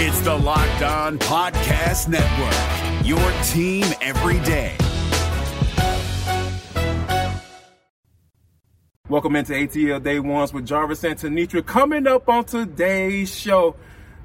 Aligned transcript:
It's 0.00 0.20
the 0.20 0.32
Locked 0.32 0.82
On 0.82 1.18
Podcast 1.18 2.06
Network, 2.06 3.04
your 3.04 3.18
team 3.42 3.84
every 4.00 4.38
day. 4.46 4.76
Welcome 9.08 9.34
into 9.34 9.54
ATL 9.54 10.00
Day 10.00 10.20
Ones 10.20 10.52
with 10.52 10.66
Jarvis 10.66 11.02
and 11.02 11.18
Tenitra. 11.18 11.66
Coming 11.66 12.06
up 12.06 12.28
on 12.28 12.44
today's 12.44 13.34
show, 13.34 13.74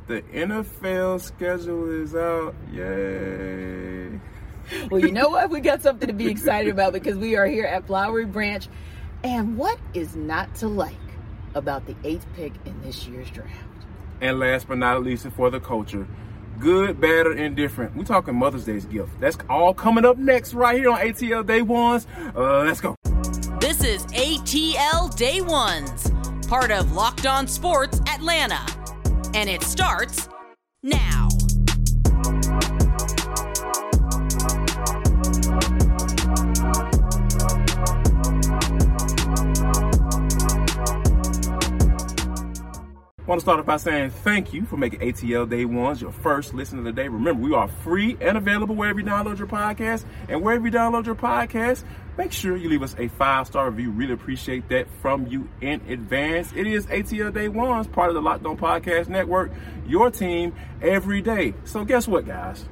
the 0.06 0.22
NFL 0.22 1.20
schedule 1.22 1.90
is 1.90 2.14
out. 2.14 2.54
Yay. 2.72 4.20
Well, 4.92 5.02
you 5.02 5.12
know 5.12 5.30
what? 5.30 5.50
We 5.50 5.60
got 5.60 5.82
something 5.82 6.08
to 6.08 6.14
be 6.14 6.28
excited 6.28 6.72
about 6.72 6.94
because 6.94 7.18
we 7.18 7.36
are 7.36 7.48
here 7.48 7.66
at 7.66 7.88
Flowery 7.88 8.26
Branch. 8.26 8.68
And 9.24 9.58
what 9.58 9.80
is 9.96 10.16
not 10.16 10.54
to 10.58 10.68
like 10.68 10.94
about 11.56 11.88
the 11.88 11.96
eighth 12.04 12.28
pick 12.36 12.54
in 12.66 12.80
this 12.84 13.08
year's 13.08 13.32
draft? 13.32 13.73
And 14.24 14.40
last 14.40 14.70
but 14.70 14.78
not 14.78 15.04
least, 15.04 15.28
for 15.32 15.50
the 15.50 15.60
culture, 15.60 16.08
good, 16.58 17.02
bad, 17.02 17.28
or 17.28 17.34
indifferent. 17.34 17.94
We're 17.94 18.06
talking 18.06 18.34
Mother's 18.34 18.64
Day's 18.64 18.86
gift. 18.86 19.20
That's 19.20 19.38
all 19.50 19.74
coming 19.74 20.06
up 20.06 20.18
next 20.18 20.54
right 20.54 20.78
here 20.78 20.92
on 20.92 21.00
ATL 21.00 21.46
Day 21.46 21.62
Ones. 21.62 22.08
Uh, 22.34 22.60
let's 22.60 22.80
go. 22.80 22.96
This 23.60 23.84
is 23.84 24.06
ATL 24.14 25.14
Day 25.18 25.42
Ones, 25.42 26.10
part 26.48 26.72
of 26.72 26.94
Locked 26.94 27.26
On 27.26 27.50
Sports 27.50 28.00
Atlanta. 28.08 28.66
And 29.34 29.50
it 29.50 29.62
starts 29.62 30.30
now. 30.84 31.28
Want 43.34 43.40
to 43.40 43.46
start 43.46 43.60
off 43.60 43.66
by 43.66 43.78
saying 43.78 44.12
thank 44.12 44.54
you 44.54 44.64
for 44.64 44.78
making 44.78 45.00
ATL 45.00 45.50
Day 45.50 45.66
Ones 45.66 46.00
your 46.00 46.12
first 46.12 46.54
listen 46.54 46.78
of 46.78 46.86
the 46.86 46.92
day. 46.92 47.08
Remember, 47.08 47.42
we 47.42 47.56
are 47.56 47.68
free 47.68 48.16
and 48.22 48.38
available 48.38 48.76
wherever 48.76 49.00
you 49.00 49.06
download 49.08 49.40
your 49.40 49.48
podcast. 49.48 50.06
And 50.30 50.44
wherever 50.44 50.64
you 50.64 50.72
download 50.72 51.08
your 51.08 51.16
podcast, 51.16 51.84
make 52.16 52.32
sure 52.32 52.56
you 52.56 52.70
leave 52.70 52.84
us 52.84 52.96
a 53.00 53.08
five 53.08 53.48
star 53.48 53.72
review. 53.72 53.90
Really 53.90 54.14
appreciate 54.14 54.70
that 54.70 54.88
from 55.02 55.26
you 55.26 55.50
in 55.62 55.82
advance. 55.90 56.54
It 56.56 56.68
is 56.68 56.86
ATL 56.86 57.34
Day 57.34 57.48
Ones, 57.48 57.88
part 57.88 58.10
of 58.10 58.14
the 58.14 58.22
Locked 58.22 58.46
On 58.46 58.56
Podcast 58.56 59.08
Network, 59.08 59.52
your 59.88 60.12
team 60.12 60.54
every 60.80 61.24
day. 61.24 61.56
So, 61.64 61.86
guess 61.86 62.08
what, 62.08 62.28
guys? 62.28 62.64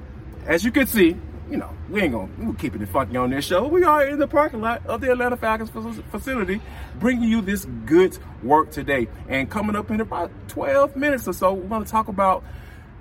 As 0.46 0.64
you 0.64 0.72
can 0.72 0.86
see, 0.86 1.18
you 1.52 1.58
know, 1.58 1.70
we 1.90 2.02
ain't 2.02 2.14
gonna 2.14 2.32
we're 2.40 2.54
keeping 2.54 2.82
it 2.82 2.88
funky 2.88 3.18
on 3.18 3.30
this 3.30 3.44
show. 3.44 3.68
We 3.68 3.84
are 3.84 4.06
in 4.06 4.20
the 4.20 4.28
parking 4.28 4.62
lot 4.62 4.86
of 4.86 5.02
the 5.02 5.12
Atlanta 5.12 5.36
Falcons 5.36 5.70
facility, 6.10 6.62
bringing 6.96 7.28
you 7.28 7.42
this 7.42 7.66
good 7.86 8.18
work 8.42 8.72
today. 8.72 9.10
And 9.28 9.50
coming 9.50 9.76
up 9.76 9.92
in 9.92 10.00
about 10.00 10.32
12 10.48 10.96
minutes 10.96 11.28
or 11.28 11.34
so, 11.34 11.54
we're 11.54 11.68
gonna 11.68 11.84
talk 11.84 12.08
about 12.08 12.46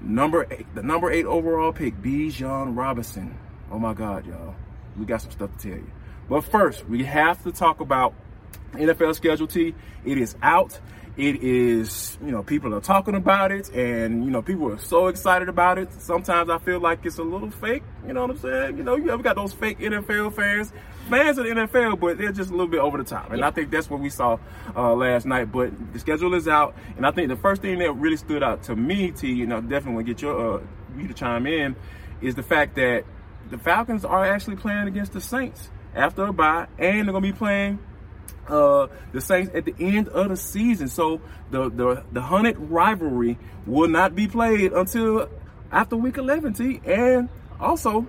number 0.01 0.49
eight, 0.51 0.67
the 0.75 0.83
number 0.83 1.13
eight 1.13 1.27
overall 1.27 1.73
pick, 1.73 2.03
Bijan 2.03 2.77
Robinson. 2.77 3.39
Oh 3.71 3.79
my 3.79 3.95
God, 3.95 4.27
y'all, 4.27 4.57
we 4.99 5.05
got 5.05 5.23
some 5.23 5.31
stuff 5.31 5.57
to 5.59 5.69
tell 5.69 5.79
you. 5.79 5.91
But 6.29 6.41
first, 6.43 6.89
we 6.89 7.05
have 7.05 7.43
to 7.45 7.53
talk 7.53 7.81
about 7.81 8.15
NFL 8.73 9.15
schedule 9.15 9.47
T. 9.47 9.75
It 10.05 10.19
is 10.19 10.37
out. 10.43 10.79
It 11.17 11.43
is, 11.43 12.17
you 12.25 12.31
know, 12.31 12.43
people 12.43 12.75
are 12.75 12.81
talking 12.81 13.15
about 13.15 13.53
it 13.53 13.69
and, 13.75 14.25
you 14.25 14.31
know, 14.31 14.41
people 14.41 14.73
are 14.73 14.79
so 14.79 15.09
excited 15.09 15.49
about 15.49 15.77
it. 15.77 15.93
Sometimes 15.93 16.49
I 16.49 16.59
feel 16.59 16.81
like 16.81 17.05
it's 17.05 17.19
a 17.19 17.23
little 17.23 17.51
fake. 17.51 17.83
You 18.07 18.15
know 18.15 18.23
what 18.23 18.31
I'm 18.31 18.39
saying? 18.39 18.79
You 18.79 18.85
know, 18.85 18.97
you 18.97 19.11
ever 19.11 19.23
got 19.23 19.37
those 19.37 19.53
fake 19.53 19.81
NFL 19.81 20.35
fans, 20.35 20.73
fans 21.11 21.37
of 21.37 21.45
the 21.45 21.51
NFL, 21.51 22.01
but 22.01 22.17
they're 22.17 22.33
just 22.33 22.49
a 22.49 22.53
little 22.53 22.69
bit 22.69 22.81
over 22.81 22.97
the 22.97 23.05
top. 23.05 23.31
And 23.31 23.41
yeah. 23.41 23.49
I 23.49 23.51
think 23.51 23.71
that's 23.71 23.91
what 23.91 24.01
we 24.01 24.09
saw 24.09 24.39
uh, 24.75 24.95
last 24.95 25.27
night. 25.27 25.53
But 25.53 25.93
the 25.93 25.99
schedule 25.99 26.33
is 26.35 26.49
out. 26.49 26.75
And 26.97 27.05
I 27.05 27.11
think 27.11 27.29
the 27.29 27.37
first 27.37 27.61
thing 27.61 27.81
that 27.81 27.93
really 27.93 28.17
stood 28.17 28.43
out 28.43 28.63
to 28.65 28.77
me, 28.77 29.11
T, 29.11 29.31
you 29.31 29.47
know, 29.47 29.61
definitely 29.61 29.95
want 29.95 30.07
to 30.07 30.15
get 30.15 30.23
your, 30.23 30.61
uh, 30.61 30.63
you 30.97 31.09
to 31.09 31.15
chime 31.15 31.47
in, 31.47 31.77
is 32.23 32.35
the 32.35 32.43
fact 32.43 32.77
that 32.77 33.05
the 33.51 33.59
Falcons 33.59 34.05
are 34.05 34.25
actually 34.25 34.57
playing 34.57 34.87
against 34.87 35.13
the 35.13 35.21
Saints 35.21 35.71
after 35.95 36.25
a 36.25 36.33
bye, 36.33 36.69
and 36.79 37.09
they're 37.09 37.13
going 37.13 37.25
to 37.25 37.33
be 37.33 37.37
playing 37.37 37.79
uh, 38.49 38.87
the 39.13 39.21
Saints 39.21 39.51
at 39.55 39.65
the 39.65 39.75
end 39.79 40.09
of 40.09 40.29
the 40.29 40.37
season. 40.37 40.89
So 40.89 41.21
the 41.51 41.71
the 41.71 42.05
the 42.13 42.21
hunted 42.21 42.59
rivalry 42.59 43.39
will 43.67 43.89
not 43.89 44.15
be 44.15 44.27
played 44.27 44.73
until 44.73 45.29
after 45.71 45.97
week 45.97 46.17
11. 46.17 46.55
T 46.55 46.81
and 46.85 47.29
also, 47.59 48.07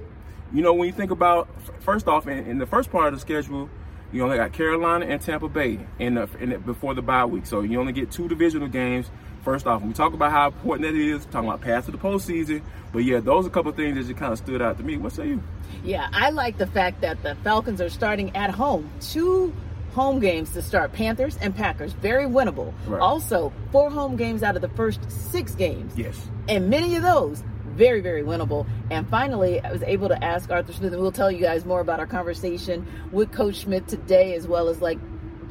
you 0.54 0.62
know, 0.62 0.74
when 0.74 0.88
you 0.88 0.94
think 0.94 1.12
about 1.12 1.50
first 1.82 2.08
off 2.08 2.28
in, 2.28 2.40
in 2.46 2.58
the 2.58 2.66
first 2.66 2.92
part 2.92 3.08
of 3.08 3.14
the 3.14 3.20
schedule. 3.20 3.70
You 4.14 4.24
only 4.24 4.36
got 4.36 4.52
Carolina 4.52 5.06
and 5.06 5.22
Tampa 5.22 5.48
Bay 5.48 5.80
in 5.98 6.16
the, 6.16 6.28
in 6.40 6.50
the, 6.50 6.60
before 6.60 6.94
the 6.94 7.02
bye 7.02 7.24
week, 7.24 7.46
so 7.46 7.62
you 7.62 7.80
only 7.80 7.94
get 7.94 8.12
two 8.12 8.28
divisional 8.28 8.68
games. 8.68 9.10
First 9.44 9.66
off, 9.66 9.82
we 9.82 9.94
talk 9.94 10.14
about 10.14 10.32
how 10.32 10.48
important 10.48 10.88
that 10.88 10.96
is, 10.96 11.26
talking 11.28 11.48
about 11.48 11.62
pass 11.62 11.86
to 11.86 11.92
the 11.92 11.98
postseason. 11.98 12.62
But 12.92 13.00
yeah, 13.00 13.22
those 13.22 13.46
are 13.46 13.48
a 13.48 13.52
couple 13.52 13.72
things 13.72 13.96
that 13.96 14.06
just 14.06 14.20
kind 14.20 14.34
of 14.34 14.38
stood 14.38 14.62
out 14.62 14.78
to 14.78 14.84
me. 14.84 14.98
What 14.98 15.14
say 15.14 15.30
you? 15.30 15.44
Yeah, 15.84 16.10
I 16.12 16.30
like 16.30 16.58
the 16.58 16.68
fact 16.68 17.02
that 17.02 17.24
the 17.24 17.36
Falcons 17.36 17.82
are 17.82 17.90
starting 17.90 18.36
at 18.36 18.52
home. 18.52 18.90
Two 19.00 19.54
home 19.94 20.20
games 20.20 20.52
to 20.54 20.62
start 20.62 20.94
Panthers 20.94 21.38
and 21.38 21.56
Packers. 21.56 21.94
Very 21.94 22.26
winnable. 22.26 22.74
Right. 22.88 23.02
Also, 23.02 23.52
four 23.72 23.90
home 23.90 24.16
games 24.16 24.44
out 24.44 24.56
of 24.56 24.62
the 24.62 24.70
first 24.70 25.12
six 25.12 25.56
games. 25.56 25.94
Yes. 25.98 26.30
And 26.48 26.70
many 26.70 26.96
of 26.96 27.04
those 27.04 27.44
very, 27.72 28.02
very 28.02 28.24
winnable. 28.24 28.68
And 28.90 29.08
finally, 29.10 29.62
I 29.62 29.72
was 29.72 29.84
able 29.84 30.10
to 30.10 30.24
ask 30.24 30.52
Arthur 30.52 30.74
Smith, 30.74 30.94
and 30.94 31.02
we'll 31.02 31.12
tell 31.12 31.32
you 31.32 31.42
guys 31.42 31.66
more 31.66 31.80
about 31.80 32.00
our 32.00 32.08
conversation 32.08 32.86
with 33.12 33.32
Coach 33.32 33.62
Smith 33.62 33.88
today, 33.88 34.36
as 34.36 34.48
well 34.48 34.68
as 34.68 34.82
like 34.82 35.00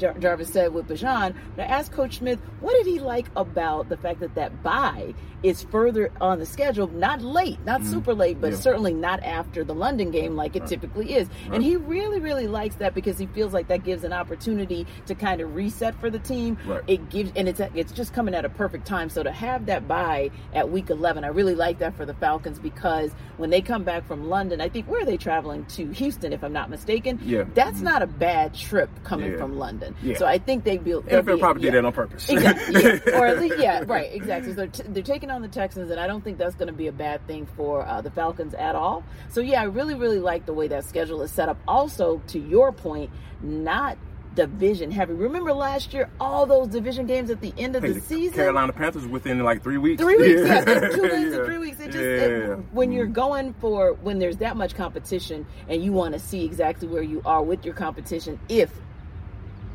Jar- 0.00 0.19
Jarvis 0.19 0.49
said 0.49 0.72
with 0.72 0.88
Bijan. 0.88 1.34
But 1.56 1.62
I 1.62 1.66
asked 1.66 1.93
Coach 1.93 2.19
Smith, 2.19 2.41
what 2.61 2.72
did 2.72 2.87
he 2.87 2.99
like 2.99 3.27
about 3.37 3.88
the 3.88 3.97
fact 3.97 4.21
that 4.21 4.34
that 4.34 4.62
bye 4.62 5.15
is 5.43 5.62
further 5.65 6.12
on 6.21 6.38
the 6.38 6.47
schedule, 6.47 6.87
not 6.88 7.22
late, 7.22 7.59
not 7.65 7.81
mm 7.83 7.91
super 7.91 8.15
late, 8.15 8.41
but 8.41 8.53
yeah. 8.53 8.56
certainly 8.56 8.94
not 8.94 9.21
after 9.25 9.65
the 9.65 9.75
London 9.75 10.12
game 10.12 10.37
like 10.37 10.55
it 10.55 10.61
right. 10.61 10.69
typically 10.69 11.12
is. 11.12 11.28
Right. 11.28 11.55
And 11.55 11.65
he 11.65 11.75
really, 11.77 12.21
really 12.21 12.47
likes 12.47 12.77
that 12.77 12.94
because 12.94 13.19
he 13.19 13.27
feels 13.27 13.53
like 13.53 13.66
that 13.66 13.83
gives 13.83 14.05
an 14.05 14.12
opportunity 14.12 14.87
to 15.06 15.15
kind 15.16 15.41
of 15.41 15.56
reset 15.56 15.99
for 15.99 16.09
the 16.09 16.21
team. 16.21 16.56
Right. 16.65 16.84
It 16.87 17.09
gives, 17.09 17.32
and 17.34 17.49
it's 17.49 17.61
it's 17.75 17.91
just 17.91 18.12
coming 18.12 18.32
at 18.32 18.44
a 18.44 18.49
perfect 18.49 18.87
time. 18.87 19.11
So 19.11 19.25
to 19.25 19.32
have 19.32 19.67
that 19.67 19.88
bye 19.88 20.31
at 20.55 20.71
week 20.71 20.91
11, 20.91 21.25
I 21.25 21.28
really 21.28 21.56
like 21.56 21.81
that 21.81 21.97
for 21.97 22.06
the 22.06 22.15
Falcons 22.15 22.61
because 22.61 23.11
when 23.38 23.50
they 23.50 23.61
come 23.61 23.82
back 23.82 24.06
from 24.06 24.28
London, 24.28 24.61
I 24.61 24.69
think 24.69 24.87
where 24.87 25.03
are 25.03 25.06
they 25.06 25.17
traveling 25.17 25.65
to? 25.67 25.91
Houston, 25.91 26.32
if 26.32 26.44
I'm 26.44 26.53
not 26.53 26.71
mistaken. 26.71 27.19
Yeah. 27.25 27.44
That's 27.55 27.78
mm 27.78 27.91
not 27.91 28.03
a 28.03 28.06
bad 28.06 28.55
trip 28.55 28.91
coming 29.05 29.32
yeah. 29.32 29.38
from 29.38 29.59
London. 29.59 29.90
Yeah. 30.03 30.17
So 30.19 30.27
I 30.27 30.39
think 30.39 30.65
they 30.65 30.78
built. 30.78 31.06
NFL 31.06 31.41
probably 31.41 31.65
yeah. 31.65 31.71
did 31.73 31.78
that 31.78 31.87
on 31.87 31.93
purpose. 31.93 32.28
Exactly. 32.28 32.83
Yeah. 32.83 32.99
or 33.19 33.27
at 33.27 33.41
least, 33.41 33.59
yeah, 33.59 33.84
right, 33.87 34.12
exactly. 34.12 34.53
So 34.53 34.56
they're, 34.56 34.67
t- 34.69 34.83
they're 34.89 35.03
taking 35.03 35.31
on 35.31 35.43
the 35.43 35.49
Texans, 35.49 35.91
and 35.91 36.01
I 36.01 36.06
don't 36.06 36.23
think 36.23 36.39
that's 36.39 36.55
going 36.55 36.69
to 36.69 36.73
be 36.73 36.87
a 36.87 36.93
bad 36.93 37.27
thing 37.27 37.47
for 37.56 37.87
uh, 37.87 38.00
the 38.00 38.11
Falcons 38.11 38.55
at 38.55 38.75
all. 38.75 39.05
So 39.29 39.41
yeah, 39.41 39.61
I 39.61 39.65
really, 39.65 39.95
really 39.95 40.19
like 40.19 40.47
the 40.47 40.53
way 40.53 40.69
that 40.69 40.84
schedule 40.84 41.23
is 41.23 41.31
set 41.31 41.49
up. 41.49 41.59
Also, 41.67 42.23
to 42.29 42.39
your 42.39 42.73
point, 42.73 43.11
not 43.43 43.99
division 44.34 44.91
heavy. 44.91 45.12
Remember 45.12 45.53
last 45.53 45.93
year, 45.93 46.09
all 46.21 46.47
those 46.47 46.69
division 46.69 47.06
games 47.06 47.31
at 47.31 47.41
the 47.41 47.53
end 47.59 47.77
of 47.77 47.83
hey, 47.83 47.93
the 47.93 48.00
season. 48.00 48.34
Carolina 48.34 48.73
Panthers 48.73 49.06
within 49.06 49.39
like 49.41 49.62
three 49.62 49.79
weeks. 49.79 50.03
Three 50.03 50.17
weeks, 50.17 50.43
yeah, 50.45 50.65
yeah. 50.67 50.89
two 50.89 51.09
games 51.09 51.33
yeah. 51.33 51.39
in 51.41 51.45
three 51.45 51.59
weeks. 51.59 51.81
It 51.81 51.87
just 51.87 51.97
yeah. 51.97 52.53
it, 52.53 52.59
when 52.73 52.93
you're 52.93 53.06
going 53.06 53.55
for 53.55 53.95
when 53.95 54.19
there's 54.19 54.39
that 54.39 54.56
much 54.56 54.75
competition 54.75 55.47
and 55.69 55.83
you 55.83 55.93
want 55.93 56.15
to 56.15 56.21
see 56.21 56.45
exactly 56.45 56.89
where 56.89 57.03
you 57.03 57.23
are 57.25 57.43
with 57.43 57.65
your 57.65 57.75
competition, 57.75 58.39
if 58.49 58.73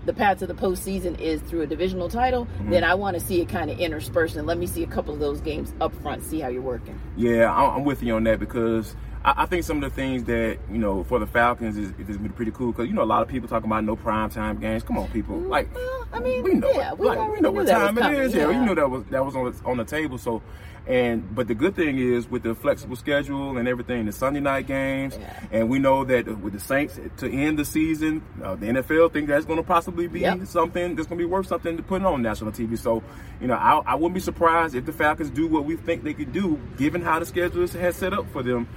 the 0.06 0.14
path 0.14 0.40
to 0.40 0.48
the 0.48 0.54
postseason 0.54 1.20
is 1.20 1.42
through 1.42 1.62
a 1.62 1.68
divisional 1.68 2.10
title, 2.10 2.46
mm-hmm. 2.46 2.72
then 2.72 2.84
I 2.84 2.94
want 2.94 3.16
to 3.16 3.20
see 3.20 3.42
it 3.42 3.50
kind 3.50 3.70
of 3.70 3.80
interspersed 3.80 4.36
and 4.36 4.48
let 4.48 4.58
me 4.58 4.68
see 4.68 4.84
a 4.84 4.88
couple 4.88 5.14
of 5.14 5.20
those 5.20 5.42
games 5.42 5.74
up 5.82 5.94
front, 6.02 6.24
see 6.24 6.40
how 6.40 6.48
you're 6.48 6.62
working. 6.62 7.00
Yeah, 7.16 7.54
I'm 7.54 7.84
with 7.84 8.04
you 8.04 8.16
on 8.16 8.24
that 8.26 8.40
because 8.40 8.96
I, 9.26 9.46
think 9.48 9.64
some 9.64 9.84
of 9.84 9.90
the 9.90 9.96
things 9.96 10.24
that 10.26 10.60
you 10.72 10.78
know 10.78 11.04
for 11.04 11.20
the 11.20 11.26
Falcons 11.26 11.78
is, 11.78 11.92
is 12.08 12.18
pretty 12.36 12.52
cool 12.52 12.72
because 12.72 12.88
you 12.88 12.94
know 12.94 13.02
a 13.02 13.06
lot 13.06 13.24
of 13.24 13.28
people 13.28 13.50
talking 13.50 13.70
about 13.70 13.84
no 13.84 13.96
prime 13.96 14.30
time 14.30 14.60
games. 14.60 14.84
Come 14.84 14.98
on, 14.98 15.10
people! 15.10 15.38
Mm, 15.38 15.50
like, 15.50 15.74
well, 15.74 16.08
I 16.14 16.20
mean, 16.20 16.44
we 16.44 16.54
know, 16.54 16.72
yeah, 16.72 16.94
we, 16.94 17.08
like, 17.08 17.32
we 17.32 17.42
know 17.42 17.52
what 17.52 17.68
time 17.68 17.98
it 17.98 18.20
is. 18.20 18.34
Yeah. 18.36 18.42
yeah, 18.42 18.48
we 18.60 18.66
knew 18.66 18.76
that 18.76 18.90
was 18.90 19.04
that 19.06 19.26
was 19.26 19.36
on 19.36 19.52
the, 19.52 19.66
on 19.66 19.78
the 19.78 19.86
table. 19.86 20.18
So 20.18 20.42
and 20.88 21.34
but 21.34 21.48
the 21.48 21.56
good 21.56 21.76
thing 21.76 21.98
is 21.98 22.30
with 22.30 22.44
the 22.44 22.54
flexible 22.54 22.96
schedule 22.96 23.58
and 23.58 23.68
everything, 23.68 24.06
the 24.06 24.12
Sunday 24.12 24.40
night 24.40 24.68
games, 24.68 25.18
yeah. 25.20 25.40
and 25.52 25.70
we 25.70 25.80
know 25.80 26.04
that 26.04 26.28
with 26.40 26.54
the 26.54 26.60
Saints 26.60 27.00
to 27.18 27.32
end 27.32 27.58
the 27.58 27.66
season, 27.66 28.22
uh, 28.44 28.56
the 28.56 28.68
NFL 28.68 29.12
think 29.12 29.28
that's 29.28 29.46
going 29.46 29.58
to 29.58 29.64
possibly 29.64 30.08
be 30.08 30.20
yep. 30.20 30.46
something 30.46 30.96
that's 30.96 31.08
going 31.08 31.18
to 31.18 31.26
be 31.26 31.30
worth 31.30 31.48
something 31.48 31.76
to 31.76 31.82
put 31.82 32.04
on 32.04 32.22
national 32.22 32.52
TV. 32.52 32.78
So, 32.78 33.02
you 33.42 33.48
know, 33.48 33.56
I, 33.56 33.80
I 33.80 33.96
wouldn't 33.96 34.14
be 34.14 34.20
surprised 34.20 34.76
if 34.76 34.86
the 34.86 34.94
Falcons 34.94 35.32
do 35.32 35.48
what 35.48 35.66
we 35.66 35.76
think 35.76 36.04
they 36.04 36.14
could 36.14 36.32
do, 36.32 36.60
given 36.78 37.02
how 37.02 37.18
the 37.18 37.26
schedule 37.26 37.68
has 37.68 37.96
set 37.96 38.14
up 38.14 38.30
for 38.32 38.44
them. 38.44 38.68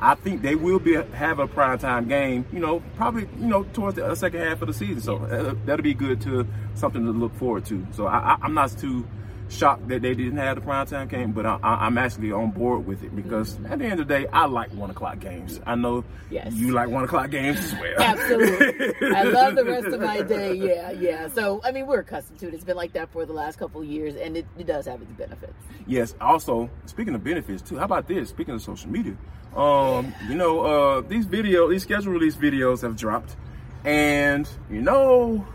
I 0.00 0.14
think 0.14 0.42
they 0.42 0.54
will 0.54 0.78
be 0.78 0.94
have 0.94 1.38
a 1.38 1.46
prime 1.46 1.78
time 1.78 2.08
game. 2.08 2.44
You 2.52 2.60
know, 2.60 2.82
probably 2.96 3.28
you 3.38 3.46
know 3.46 3.64
towards 3.64 3.96
the 3.96 4.14
second 4.14 4.40
half 4.40 4.60
of 4.62 4.68
the 4.68 4.74
season. 4.74 5.00
So 5.00 5.16
uh, 5.16 5.54
that'll 5.64 5.82
be 5.82 5.94
good 5.94 6.20
to 6.22 6.46
something 6.74 7.04
to 7.04 7.12
look 7.12 7.34
forward 7.36 7.64
to. 7.66 7.86
So 7.92 8.06
I, 8.06 8.36
am 8.42 8.54
not 8.54 8.76
too 8.76 9.06
shocked 9.48 9.86
that 9.88 10.02
they 10.02 10.14
didn't 10.14 10.38
have 10.38 10.56
the 10.56 10.60
primetime 10.60 11.08
game, 11.08 11.32
but 11.32 11.46
I, 11.46 11.58
I, 11.62 11.86
I'm 11.86 11.96
actually 11.98 12.32
on 12.32 12.50
board 12.50 12.84
with 12.86 13.02
it 13.04 13.14
because 13.14 13.56
at 13.70 13.78
the 13.78 13.84
end 13.84 14.00
of 14.00 14.08
the 14.08 14.14
day, 14.18 14.26
I 14.32 14.46
like 14.46 14.72
one 14.74 14.90
o'clock 14.90 15.20
games. 15.20 15.60
I 15.66 15.74
know 15.76 16.04
Yes. 16.30 16.52
you 16.54 16.72
like 16.72 16.88
one 16.88 17.04
o'clock 17.04 17.30
games 17.30 17.58
as 17.58 17.72
well. 17.74 17.94
Absolutely. 18.00 18.94
I 19.14 19.22
love 19.24 19.54
the 19.54 19.64
rest 19.64 19.86
of 19.86 20.00
my 20.00 20.22
day. 20.22 20.54
Yeah, 20.54 20.90
yeah. 20.90 21.28
So, 21.28 21.60
I 21.64 21.70
mean, 21.70 21.86
we're 21.86 22.00
accustomed 22.00 22.40
to 22.40 22.48
it. 22.48 22.54
It's 22.54 22.64
been 22.64 22.76
like 22.76 22.92
that 22.94 23.12
for 23.12 23.24
the 23.24 23.32
last 23.32 23.58
couple 23.58 23.80
of 23.82 23.86
years, 23.86 24.16
and 24.16 24.36
it, 24.36 24.46
it 24.58 24.66
does 24.66 24.86
have 24.86 25.00
its 25.00 25.12
benefits. 25.12 25.54
Yes. 25.86 26.14
Also, 26.20 26.68
speaking 26.86 27.14
of 27.14 27.22
benefits 27.22 27.62
too, 27.62 27.78
how 27.78 27.84
about 27.84 28.08
this? 28.08 28.28
Speaking 28.30 28.54
of 28.54 28.62
social 28.62 28.90
media, 28.90 29.16
um, 29.54 30.12
you 30.28 30.34
know, 30.34 30.60
uh, 30.60 31.00
these 31.02 31.26
video, 31.26 31.68
these 31.70 31.82
schedule 31.82 32.12
release 32.12 32.34
videos 32.36 32.82
have 32.82 32.96
dropped, 32.96 33.36
and 33.84 34.48
you 34.70 34.82
know, 34.82 35.46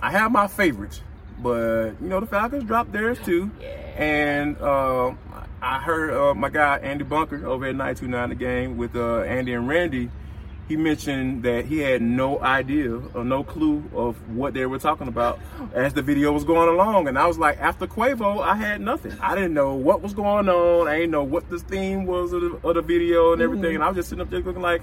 I 0.00 0.12
have 0.12 0.30
my 0.30 0.46
favorites, 0.46 1.02
but 1.42 1.92
you 2.00 2.08
know, 2.08 2.20
the 2.20 2.26
Falcons 2.26 2.64
dropped 2.64 2.92
theirs 2.92 3.18
too, 3.24 3.50
and 3.96 4.56
uh, 4.60 5.12
I 5.62 5.78
heard 5.80 6.12
uh, 6.12 6.34
my 6.34 6.48
guy 6.48 6.78
Andy 6.78 7.04
Bunker 7.04 7.46
over 7.46 7.66
at 7.66 7.74
929 7.74 8.28
the 8.30 8.34
game 8.34 8.76
with 8.76 8.96
uh, 8.96 9.20
Andy 9.20 9.52
and 9.52 9.68
Randy. 9.68 10.10
He 10.68 10.76
mentioned 10.76 11.42
that 11.42 11.64
he 11.64 11.78
had 11.78 12.00
no 12.00 12.40
idea 12.40 12.94
or 12.94 13.24
no 13.24 13.42
clue 13.42 13.82
of 13.92 14.14
what 14.36 14.54
they 14.54 14.66
were 14.66 14.78
talking 14.78 15.08
about 15.08 15.40
as 15.74 15.94
the 15.94 16.00
video 16.00 16.30
was 16.30 16.44
going 16.44 16.68
along. 16.68 17.08
And 17.08 17.18
I 17.18 17.26
was 17.26 17.38
like, 17.38 17.58
after 17.58 17.88
Quavo, 17.88 18.40
I 18.40 18.54
had 18.54 18.80
nothing. 18.80 19.18
I 19.20 19.34
didn't 19.34 19.52
know 19.52 19.74
what 19.74 20.00
was 20.00 20.14
going 20.14 20.48
on. 20.48 20.86
I 20.86 20.94
didn't 20.98 21.10
know 21.10 21.24
what 21.24 21.50
the 21.50 21.58
theme 21.58 22.06
was 22.06 22.32
of 22.32 22.42
the, 22.42 22.68
of 22.68 22.76
the 22.76 22.82
video 22.82 23.32
and 23.32 23.42
everything. 23.42 23.74
And 23.74 23.82
I 23.82 23.88
was 23.88 23.96
just 23.96 24.10
sitting 24.10 24.22
up 24.22 24.30
there 24.30 24.38
looking 24.42 24.62
like, 24.62 24.82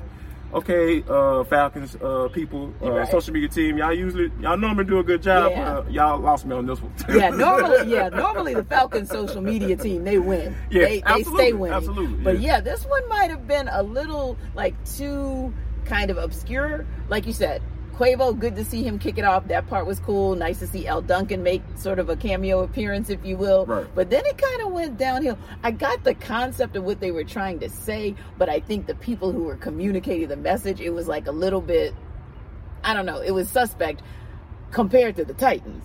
okay, 0.54 1.04
uh, 1.10 1.44
Falcons 1.46 1.96
uh, 1.98 2.30
people, 2.34 2.74
uh, 2.82 2.92
Right. 2.92 3.08
social 3.10 3.34
media 3.34 3.50
team, 3.50 3.78
y'all 3.78 3.94
usually, 3.94 4.32
y'all 4.40 4.58
normally 4.58 4.86
do 4.86 5.00
a 5.00 5.04
good 5.04 5.22
job. 5.22 5.52
Yeah. 5.52 5.78
Uh, 5.80 5.84
y'all 5.90 6.20
lost 6.20 6.46
me 6.46 6.56
on 6.56 6.66
this 6.66 6.82
one. 6.82 6.92
Yeah, 7.10 7.30
normally, 7.46 7.92
yeah, 7.92 8.10
normally 8.10 8.54
the 8.54 8.64
Falcons 8.64 9.10
social 9.10 9.42
media 9.42 9.76
team 9.76 10.04
they 10.04 10.18
win. 10.20 10.56
Yeah, 10.70 10.86
they, 10.86 11.02
they 11.02 11.24
stay 11.24 11.54
winning. 11.54 11.76
absolutely, 11.76 12.24
But 12.24 12.40
yeah. 12.40 12.56
yeah, 12.56 12.62
this 12.62 12.86
one 12.86 13.08
might 13.10 13.30
have 13.30 13.48
been 13.48 13.68
a 13.70 13.84
little 13.84 14.38
like 14.56 14.74
too 14.86 15.54
kind 15.86 16.10
of 16.12 16.18
obscure. 16.18 16.86
Like 17.10 17.26
you 17.28 17.34
said, 17.34 17.62
Quavo, 17.98 18.38
good 18.38 18.56
to 18.56 18.64
see 18.64 18.84
him 18.84 19.00
kick 19.00 19.18
it 19.18 19.26
off. 19.26 19.48
That 19.48 19.68
part 19.68 19.88
was 19.88 20.00
cool. 20.00 20.36
Nice 20.36 20.60
to 20.60 20.68
see 20.68 20.86
El 20.86 21.02
Duncan 21.02 21.42
make 21.42 21.64
sort 21.76 21.98
of 21.98 22.10
a 22.10 22.16
cameo 22.16 22.62
appearance, 22.62 23.10
if 23.10 23.26
you 23.26 23.38
will. 23.38 23.66
Right. 23.66 23.88
But 23.96 24.12
then 24.12 24.24
it 24.26 24.38
kind 24.38 24.62
of 24.62 24.72
went 24.72 24.98
downhill. 24.98 25.38
I 25.64 25.72
got 25.72 26.04
the 26.04 26.14
concept 26.14 26.76
of 26.76 26.84
what 26.84 27.00
they 27.00 27.12
were 27.12 27.24
trying 27.24 27.60
to 27.60 27.70
say, 27.70 28.16
but 28.38 28.50
I 28.50 28.60
think 28.60 28.86
the 28.86 28.96
people 28.96 29.32
who 29.32 29.44
were 29.44 29.56
communicating 29.56 30.28
the 30.28 30.38
message, 30.38 30.80
it 30.80 30.92
was 30.92 31.08
like 31.08 31.28
a 31.28 31.32
little 31.32 31.62
bit 31.62 31.96
I 32.84 32.94
don't 32.94 33.06
know, 33.06 33.20
it 33.20 33.32
was 33.32 33.50
suspect 33.50 34.02
compared 34.72 35.16
to 35.18 35.26
the 35.26 35.34
Titans 35.34 35.84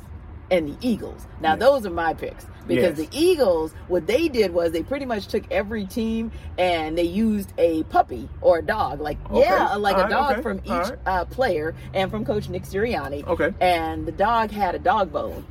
and 0.51 0.69
the 0.69 0.77
Eagles. 0.87 1.27
Now, 1.41 1.51
Yeah. 1.53 1.57
those 1.57 1.87
are 1.87 1.91
my 1.91 2.15
picks 2.15 2.45
because 2.67 2.99
Yes. 2.99 3.09
the 3.09 3.19
Eagles, 3.19 3.73
what 3.89 4.07
they 4.07 4.29
did 4.29 4.53
was 4.53 4.73
they 4.73 4.83
pretty 4.83 5.07
much 5.07 5.27
took 5.29 5.45
every 5.51 5.85
team 5.87 6.31
and 6.59 6.97
they 6.97 7.03
used 7.05 7.53
a 7.59 7.83
puppy 7.85 8.29
or 8.41 8.59
a 8.59 8.63
dog, 8.63 9.01
like 9.01 9.19
Okay. 9.31 9.41
yeah, 9.41 9.75
like 9.77 9.95
All 9.97 10.01
a 10.01 10.05
right, 10.05 10.11
dog 10.11 10.33
okay. 10.33 10.43
from 10.43 10.59
each 10.65 10.71
right. 10.71 10.93
uh, 11.07 11.25
player 11.25 11.75
and 11.95 12.11
from 12.11 12.25
Coach 12.25 12.49
Nick 12.49 12.65
Sirianni. 12.65 13.27
Okay. 13.27 13.53
and 13.61 14.05
the 14.07 14.13
dog 14.13 14.51
had 14.51 14.75
a 14.75 14.79
dog 14.79 15.13
bone. 15.13 15.45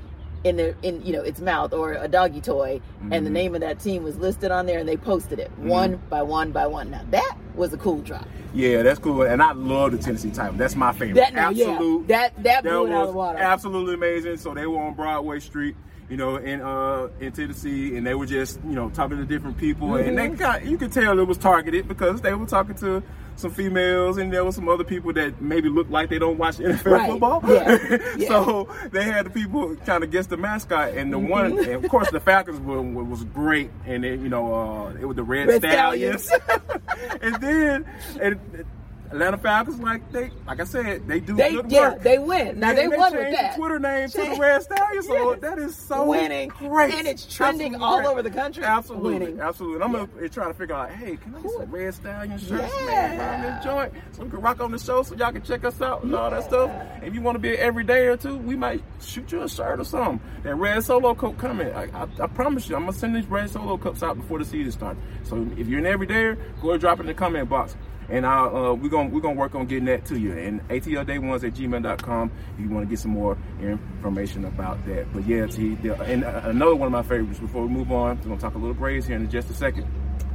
In 0.44 0.56
the 0.58 0.76
in 0.82 1.06
you 1.06 1.14
know 1.14 1.22
its 1.22 1.40
mouth 1.40 1.72
or 1.72 1.94
a 1.94 2.08
doggy 2.08 2.42
toy, 2.42 2.82
and 3.00 3.12
the 3.12 3.18
Mm-hmm. 3.18 3.34
name 3.34 3.56
of 3.56 3.62
that 3.62 3.80
team 3.80 4.02
was 4.02 4.18
listed 4.18 4.50
on 4.50 4.66
there, 4.66 4.80
and 4.80 4.90
they 4.90 4.98
posted 4.98 5.38
it 5.38 5.52
one 5.60 6.02
by 6.10 6.24
one 6.24 6.52
by 6.52 6.66
one. 6.66 6.90
Now 6.90 7.04
that 7.12 7.38
was 7.54 7.72
a 7.74 7.78
cool 7.78 8.00
drop. 8.02 8.26
Yeah, 8.54 8.82
that's 8.82 8.98
cool. 9.00 9.22
And 9.22 9.42
I 9.42 9.52
love 9.52 9.92
the 9.92 10.00
Tennessee 10.00 10.32
Titans. 10.32 10.58
That's 10.58 10.76
my 10.76 10.94
favorite. 10.94 11.16
That- 11.16 11.34
no, 11.36 11.50
yeah. 11.50 11.70
Absolute. 11.70 12.08
That- 12.08 12.44
that 12.44 12.64
blew 12.64 12.88
it 12.88 12.92
out 12.92 12.96
of 12.96 13.00
was 13.02 13.10
the 13.12 13.18
water. 13.18 13.38
Absolutely 13.38 13.94
amazing. 13.94 14.38
So 14.38 14.54
they 14.56 14.66
were 14.66 14.80
on 14.82 14.96
Broadway 14.96 15.40
Street, 15.40 15.76
you 16.12 16.18
know, 16.18 16.36
in 16.36 16.62
uh 16.62 17.08
in 17.22 17.32
Tennessee, 17.32 17.96
and 17.98 18.06
they 18.06 18.14
were 18.14 18.26
just 18.28 18.60
you 18.66 18.76
know 18.76 18.90
talking 18.90 19.18
to 19.18 19.26
different 19.26 19.58
people, 19.58 19.96
and 19.96 20.18
they 20.18 20.28
Mm-hmm. 20.28 20.36
got 20.36 20.66
you 20.66 20.78
could 20.78 20.92
tell 20.92 21.18
it 21.18 21.24
was 21.28 21.38
targeted 21.40 21.88
because 21.88 22.22
they 22.22 22.34
were 22.34 22.46
talking 22.46 22.76
to 22.76 23.02
some 23.38 23.50
females, 23.52 24.18
and 24.18 24.32
there 24.32 24.44
was 24.44 24.54
some 24.56 24.68
other 24.70 24.84
people 24.84 25.12
that 25.14 25.42
maybe 25.42 25.70
looked 25.70 25.90
like 25.90 26.10
they 26.10 26.20
don't 26.20 26.38
watch 26.38 26.58
NFL 26.58 26.86
Right. 26.92 27.10
football. 27.10 27.42
Yeah. 27.48 27.98
Yeah. 28.18 28.28
so 28.28 28.68
they 28.92 29.04
had 29.06 29.26
the 29.26 29.30
people 29.32 29.76
kind 29.78 30.04
of 30.04 30.12
guess 30.12 30.28
the 30.28 30.38
mascot, 30.38 30.90
and 30.96 31.12
the 31.14 31.18
one, 31.18 31.54
Mm-hmm. 31.54 31.72
and 31.72 31.86
of 31.86 31.90
course, 31.90 32.12
the 32.12 32.20
Falcons 32.20 32.60
were, 32.60 32.82
was 32.82 33.24
great, 33.24 33.72
and 33.88 34.04
then 34.04 34.22
you 34.22 34.30
know 34.30 34.54
uh, 34.54 34.94
it 35.00 35.06
was 35.06 35.16
the 35.16 35.24
Red, 35.24 35.48
Red 35.48 35.62
Stallions. 35.62 36.26
Stallions. 36.26 36.78
and 37.22 37.36
then 37.42 37.86
and 38.22 38.66
Atlanta 39.12 39.38
Falcons, 39.38 39.80
like 39.80 40.10
they, 40.12 40.32
like 40.48 40.60
I 40.62 40.64
said, 40.64 41.08
they 41.08 41.20
do 41.20 41.36
They 41.36 41.52
good 41.52 41.70
yeah, 41.72 41.90
work. 41.92 42.02
they 42.04 42.18
win. 42.18 42.60
Now 42.60 42.70
And 42.70 42.78
they 42.78 42.88
won 42.88 43.12
with 43.14 43.32
that. 43.34 43.54
The 43.56 43.60
Twitter 43.60 43.80
name 43.80 44.10
to 44.10 44.18
the 44.18 44.36
Red 44.40 44.62
Stallions, 44.64 45.08
so 45.08 45.32
Yes. 45.32 45.42
that 45.42 45.60
is 45.60 45.76
so 45.76 46.06
Winning. 46.06 46.50
great, 46.50 46.94
And 46.94 47.08
it's 47.08 47.26
trending 47.26 47.76
Absolutely 47.76 47.86
all 47.86 47.98
great. 48.02 48.08
over 48.10 48.22
the 48.24 48.30
country. 48.32 48.64
Absolutely, 48.64 49.14
Winning. 49.20 49.40
absolutely. 49.42 49.76
And 49.76 49.84
I'm 49.84 49.96
up 50.02 50.10
here 50.18 50.30
trying 50.30 50.48
to 50.54 50.58
figure 50.58 50.76
out, 50.76 50.92
hey, 50.92 51.18
can 51.18 51.36
I 51.36 51.42
get 51.42 51.52
some 51.52 51.72
Red 51.72 51.94
Stallion 51.94 52.38
shirts, 52.40 52.74
Yeah. 52.86 53.18
man, 53.18 53.56
this 53.56 53.64
joint, 53.66 53.94
so 54.14 54.24
we 54.24 54.30
can 54.30 54.40
rock 54.42 54.62
on 54.62 54.72
the 54.72 54.80
show, 54.80 55.04
so 55.04 55.16
y'all 55.16 55.32
can 55.32 55.42
check 55.42 55.66
us 55.66 55.82
out 55.82 56.04
and 56.04 56.16
all 56.16 56.30
that 56.30 56.44
stuff. 56.46 56.72
If 57.04 57.14
you 57.14 57.22
want 57.22 57.36
to 57.36 57.40
be 57.40 57.54
an 57.56 57.60
everyday 57.60 58.08
or 58.08 58.16
two, 58.18 58.38
we 58.38 58.56
might 58.56 58.82
shoot 59.02 59.32
you 59.32 59.42
a 59.44 59.50
shirt 59.50 59.80
or 59.80 59.84
something. 59.84 60.22
That 60.44 60.56
red 60.56 60.84
solo 60.84 61.14
coat 61.16 61.38
coming. 61.38 61.72
I, 61.74 61.84
I, 61.94 62.08
I 62.22 62.28
promise 62.28 62.70
you, 62.70 62.76
I'm 62.76 62.84
gonna 62.84 62.94
send 62.94 63.16
these 63.16 63.26
red 63.28 63.50
solo 63.50 63.78
cups 63.78 64.04
out 64.04 64.16
before 64.18 64.40
the 64.40 64.46
season 64.46 64.72
starts. 64.72 65.00
So 65.24 65.46
if 65.58 65.68
you're 65.68 65.80
an 65.80 65.86
everydayer, 65.86 66.36
go 66.62 66.70
ahead 66.70 66.72
and 66.72 66.80
drop 66.82 66.98
it 67.00 67.02
in 67.02 67.08
the 67.08 67.14
comment 67.14 67.50
box. 67.50 67.76
And 68.12 68.26
I, 68.26 68.46
uh, 68.46 68.74
we're 68.74 68.90
gonna 68.90 69.10
we're 69.10 69.22
gonna 69.22 69.40
work 69.40 69.56
on 69.56 69.66
getting 69.66 69.86
that 69.86 70.06
to 70.08 70.20
you. 70.20 70.38
And 70.38 70.68
atlday1s 70.68 71.48
at 71.48 71.54
gmail.com 71.54 72.32
if 72.54 72.60
you 72.60 72.70
want 72.70 72.86
to 72.86 72.90
get 72.90 73.00
some 73.00 73.12
more 73.12 73.38
information 73.62 74.46
about 74.46 74.86
that. 74.86 75.12
But 75.14 75.26
yeah, 75.26 75.48
T, 75.48 75.78
and 75.84 76.26
uh, 76.26 76.42
another 76.44 76.76
one 76.76 76.88
of 76.88 76.92
my 76.92 77.04
favorites. 77.04 77.40
Before 77.40 77.64
we 77.64 77.70
move 77.70 77.92
on, 77.92 78.18
we're 78.18 78.26
gonna 78.26 78.42
talk 78.42 78.56
a 78.56 78.58
little 78.58 78.74
Braves 78.74 79.08
here 79.08 79.16
in 79.16 79.30
just 79.30 79.50
a 79.50 79.54
second. 79.54 79.88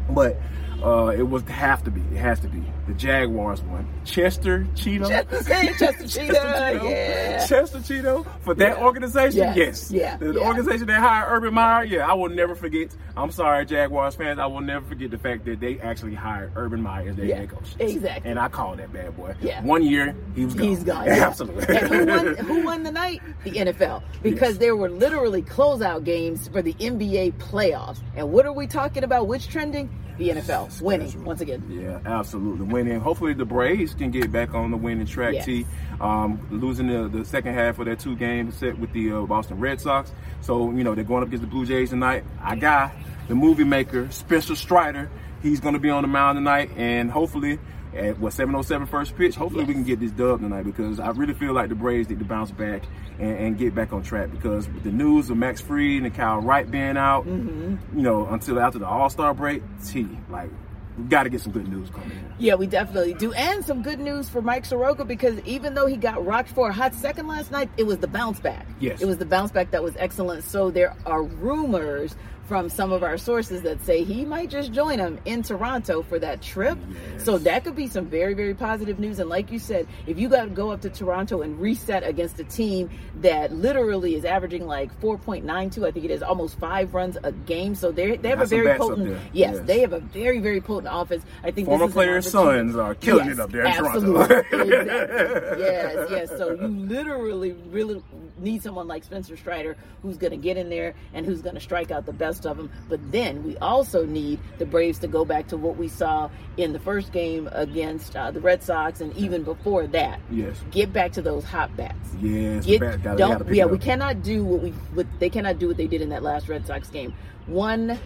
But 0.08 0.40
uh, 0.82 1.06
it 1.17 1.23
was 1.23 1.43
have 1.44 1.82
to 1.84 1.90
be. 1.90 2.00
It 2.12 2.19
has 2.19 2.40
to 2.40 2.49
be 2.49 2.62
the 2.87 2.94
Jaguars 2.94 3.62
one. 3.62 3.87
Chester 4.05 4.67
Cheeto. 4.75 5.08
Chester, 5.08 5.43
say 5.43 5.67
Chester 5.78 6.06
Cheetah, 6.20 6.81
yeah. 6.84 7.46
Chester 7.46 7.78
Cheeto 7.78 8.26
for 8.43 8.55
that 8.55 8.78
organization. 8.78 9.38
Yes, 9.38 9.56
Yes. 9.56 9.90
yeah, 9.90 10.17
The, 10.17 10.32
yeah. 10.34 10.46
organization 10.46 10.87
that 10.88 11.00
hired 11.00 11.32
Urban 11.32 11.55
Meyer. 11.55 11.84
Yeah, 11.84 12.08
I 12.08 12.14
will 12.14 12.28
never 12.28 12.55
forget. 12.55 12.94
I'm 13.17 13.31
sorry, 13.32 13.64
Jaguars 13.67 14.14
fans. 14.14 14.38
I 14.38 14.46
will 14.46 14.61
never 14.61 14.87
forget 14.87 15.11
the 15.11 15.19
fact 15.19 15.44
that 15.46 15.58
they 15.61 15.78
actually 15.81 16.14
hired 16.14 16.52
Urban 16.55 16.82
Meyer 16.82 17.08
as 17.11 17.17
their 17.17 17.25
Yeah, 17.25 17.37
head 17.37 17.50
coach. 17.50 17.75
exactly. 17.78 18.31
And 18.31 18.38
I 18.38 18.49
called 18.49 18.78
that 18.78 18.93
bad 18.93 19.17
boy. 19.17 19.34
Yeah. 19.40 19.62
One 19.62 19.82
year 19.82 20.14
he 20.34 20.44
was 20.44 20.55
gone. 20.55 20.69
He's 20.69 20.84
gone. 20.84 21.06
yeah. 21.06 21.26
Absolutely. 21.26 21.76
And 21.76 21.88
who 21.88 22.06
won, 22.06 22.37
who 22.37 22.64
won 22.64 22.82
the 22.82 22.93
night? 22.93 23.23
The 23.44 23.50
NFL. 23.52 24.02
Because 24.23 24.50
Yes. 24.50 24.58
there 24.58 24.76
were 24.76 24.90
literally 24.90 25.43
closeout 25.43 26.05
games 26.05 26.49
for 26.49 26.62
the 26.62 26.75
NBA 26.75 27.32
playoffs. 27.38 28.00
And 28.14 28.31
what 28.31 28.46
are 28.46 28.52
we 28.52 28.67
talking 28.67 29.02
about? 29.02 29.26
Which 29.26 29.49
trending? 29.49 29.88
The 30.18 30.30
NFL. 30.30 30.80
Winning, 30.80 31.24
once 31.24 31.40
again. 31.40 31.62
Yeah, 31.68 31.98
absolutely. 32.06 32.66
Winning. 32.66 33.00
Hopefully 33.00 33.34
the 33.34 33.44
Braves 33.44 33.94
can 33.94 34.10
get 34.10 34.32
back 34.32 34.54
on 34.54 34.70
the 34.70 34.76
winning 34.76 35.06
track. 35.06 35.34
Yes. 35.34 35.44
T. 35.44 35.66
Um, 36.00 36.46
losing 36.50 36.86
the, 36.86 37.08
the 37.08 37.24
second 37.24 37.54
half 37.54 37.78
of 37.78 37.86
their 37.86 37.96
two 37.96 38.16
game 38.16 38.50
set 38.50 38.78
with 38.78 38.92
the 38.92 39.12
uh, 39.12 39.22
Boston 39.22 39.60
Red 39.60 39.80
Sox. 39.80 40.12
So 40.40 40.70
you 40.72 40.84
know 40.84 40.94
they're 40.94 41.04
going 41.04 41.22
up 41.22 41.28
against 41.28 41.42
the 41.42 41.50
Blue 41.50 41.66
Jays 41.66 41.90
tonight. 41.90 42.24
I 42.40 42.56
got 42.56 42.92
the 43.28 43.34
movie 43.34 43.64
maker 43.64 44.10
Spencer 44.10 44.56
Strider. 44.56 45.11
He's 45.42 45.61
going 45.61 45.75
to 45.75 45.80
be 45.80 45.90
on 45.90 46.02
the 46.02 46.08
mound 46.08 46.37
tonight, 46.37 46.70
and 46.76 47.11
hopefully. 47.11 47.58
At 47.95 48.19
what 48.19 48.33
707 48.35 48.87
first 48.88 49.16
pitch? 49.16 49.35
Hopefully 49.37 49.64
we 49.64 49.73
can 49.73 49.85
get 49.85 50.00
this 50.00 50.11
dub 50.11 50.40
tonight 50.40 50.64
because 50.64 51.00
I 51.00 51.11
really 51.11 51.33
feel 51.35 51.52
like 51.55 51.69
the 51.71 51.75
Braves 51.75 52.09
need 52.11 52.19
to 52.19 52.25
bounce 52.26 52.50
back 52.50 52.83
and, 53.19 53.37
and 53.38 53.59
get 53.59 53.75
back 53.75 53.93
on 53.93 54.02
track 54.02 54.31
because 54.31 54.69
with 54.69 54.83
the 54.83 54.90
news 54.93 55.31
of 55.31 55.37
Max 55.38 55.61
Fried 55.62 56.02
and 56.02 56.14
Kyle 56.14 56.40
Wright 56.40 56.71
being 56.71 56.97
out, 56.97 57.26
Mm-hmm. 57.26 57.97
you 57.97 58.02
know, 58.02 58.26
until 58.26 58.61
after 58.61 58.78
the 58.78 58.87
All 58.87 59.09
Star 59.09 59.33
break, 59.33 59.62
T 59.87 60.07
like 60.28 60.50
we 60.99 61.05
got 61.05 61.25
to 61.25 61.28
get 61.31 61.40
some 61.43 61.52
good 61.52 61.69
news 61.69 61.90
coming 61.90 62.11
in. 62.11 62.33
Yeah, 62.38 62.55
we 62.55 62.66
definitely 62.66 63.12
do. 63.14 63.31
And 63.35 63.62
some 63.64 63.83
good 63.83 63.99
news 64.00 64.28
for 64.31 64.40
Mike 64.40 64.64
Soroka 64.64 65.05
because 65.05 65.38
even 65.40 65.75
though 65.75 65.87
he 65.87 65.97
got 65.99 66.25
rocked 66.25 66.49
for 66.50 66.71
a 66.71 66.73
hot 66.73 66.95
second 66.95 67.28
last 67.28 67.50
night, 67.50 67.69
it 67.76 67.85
was 67.87 67.99
the 67.99 68.09
bounce 68.09 68.40
back. 68.40 68.66
Yes. 68.81 69.02
It 69.02 69.07
was 69.07 69.19
the 69.19 69.26
bounce 69.26 69.50
back 69.52 69.71
that 69.73 69.83
was 69.83 69.95
excellent. 69.99 70.45
So 70.45 70.71
there 70.71 70.95
are 71.05 71.23
rumors 71.23 72.16
from 72.46 72.68
some 72.68 72.92
of 72.92 73.02
our 73.02 73.18
sources 73.18 73.62
that 73.62 73.82
say 73.82 74.04
he 74.04 74.24
might 74.24 74.50
just 74.50 74.72
join 74.72 74.98
them 74.98 75.18
in 75.24 75.42
Toronto 75.42 76.02
for 76.02 76.18
that 76.18 76.40
trip. 76.42 76.78
So 77.18 77.38
that 77.38 77.64
could 77.64 77.74
be 77.74 77.88
some 77.88 78.06
very, 78.06 78.34
very 78.34 78.54
positive 78.54 78.98
news. 78.98 79.18
And 79.18 79.28
like 79.28 79.50
you 79.50 79.58
said, 79.58 79.86
if 80.06 80.18
you 80.18 80.28
got 80.28 80.44
to 80.44 80.50
go 80.50 80.70
up 80.70 80.80
to 80.82 80.90
Toronto 80.90 81.42
and 81.42 81.58
reset 81.60 82.04
against 82.06 82.38
a 82.38 82.44
team 82.44 82.88
that 83.22 83.52
literally 83.52 84.14
is 84.14 84.24
averaging 84.24 84.66
like 84.66 84.98
4.92, 85.00 85.86
I 85.86 85.90
think 85.90 86.04
it 86.04 86.10
is 86.10 86.22
almost 86.22 86.58
five 86.58 86.94
runs 86.94 87.16
a 87.24 87.32
game. 87.32 87.74
So 87.74 87.90
they 87.90 88.16
they 88.16 88.28
have 88.28 88.40
a 88.40 88.46
very 88.46 88.78
potent, 88.78 89.08
yes, 89.32 89.54
Yes. 89.56 89.66
they 89.66 89.80
have 89.80 89.92
a 89.92 90.00
very, 90.00 90.38
very 90.38 90.60
potent 90.60 90.88
offense. 90.94 91.24
I 91.42 91.50
think 91.50 91.66
Former 91.66 91.86
this 91.86 91.90
is 91.90 91.94
players' 91.94 92.30
sons 92.30 92.76
are 92.76 92.94
killing 92.94 93.26
Yes, 93.26 93.38
it 93.38 93.40
up 93.40 93.50
there 93.50 93.62
in 93.62 93.66
absolutely. 93.68 94.26
Toronto. 94.26 94.38
exactly. 94.62 95.62
Yes, 95.64 96.08
yes. 96.10 96.28
So 96.30 96.50
you 96.52 96.66
literally, 96.68 97.52
really, 97.70 98.02
need 98.38 98.62
someone 98.62 98.87
like 98.87 99.05
Spencer 99.05 99.37
Strider 99.37 99.76
who's 100.02 100.16
going 100.19 100.31
to 100.33 100.37
get 100.37 100.57
in 100.57 100.69
there 100.69 100.95
and 101.14 101.25
who's 101.26 101.43
going 101.43 101.55
to 101.55 101.61
strike 101.61 101.90
out 101.90 102.07
the 102.07 102.12
best 102.12 102.47
of 102.47 102.57
them. 102.57 102.71
But 102.88 103.00
then 103.12 103.43
we 103.45 103.57
also 103.59 104.05
need 104.05 104.38
the 104.59 104.66
Braves 104.66 104.99
to 105.00 105.09
go 105.09 105.25
back 105.25 105.49
to 105.49 105.57
what 105.57 105.76
we 105.76 105.88
saw 105.88 106.31
in 106.57 106.73
the 106.73 106.78
first 106.78 107.12
game 107.12 107.49
against 107.52 108.14
uh, 108.16 108.31
the 108.31 108.40
Red 108.40 108.62
Sox 108.62 109.00
and 109.00 109.16
even 109.16 109.43
before 109.43 109.87
that. 109.88 110.21
Yes. 110.31 110.57
Get 110.71 110.93
back 110.93 111.12
to 111.12 111.23
those 111.23 111.45
hot 111.45 111.76
bats. 111.76 111.97
Yes, 112.21 112.64
Get, 112.66 112.81
bat- 112.81 113.02
gotta- 113.02 113.19
don't, 113.19 113.38
gotta 113.38 113.55
yeah, 113.57 113.64
we 113.66 113.78
cannot 113.78 114.23
do 114.23 114.45
what 114.45 114.61
we 114.62 114.71
what 114.95 115.07
they 115.19 115.28
cannot 115.31 115.59
do 115.59 115.69
what 115.69 115.76
they 115.76 115.87
did 115.87 116.00
in 116.00 116.09
that 116.11 116.23
last 116.23 116.49
Red 116.49 116.66
Sox 116.66 116.88
game. 116.88 117.14
One 117.47 117.99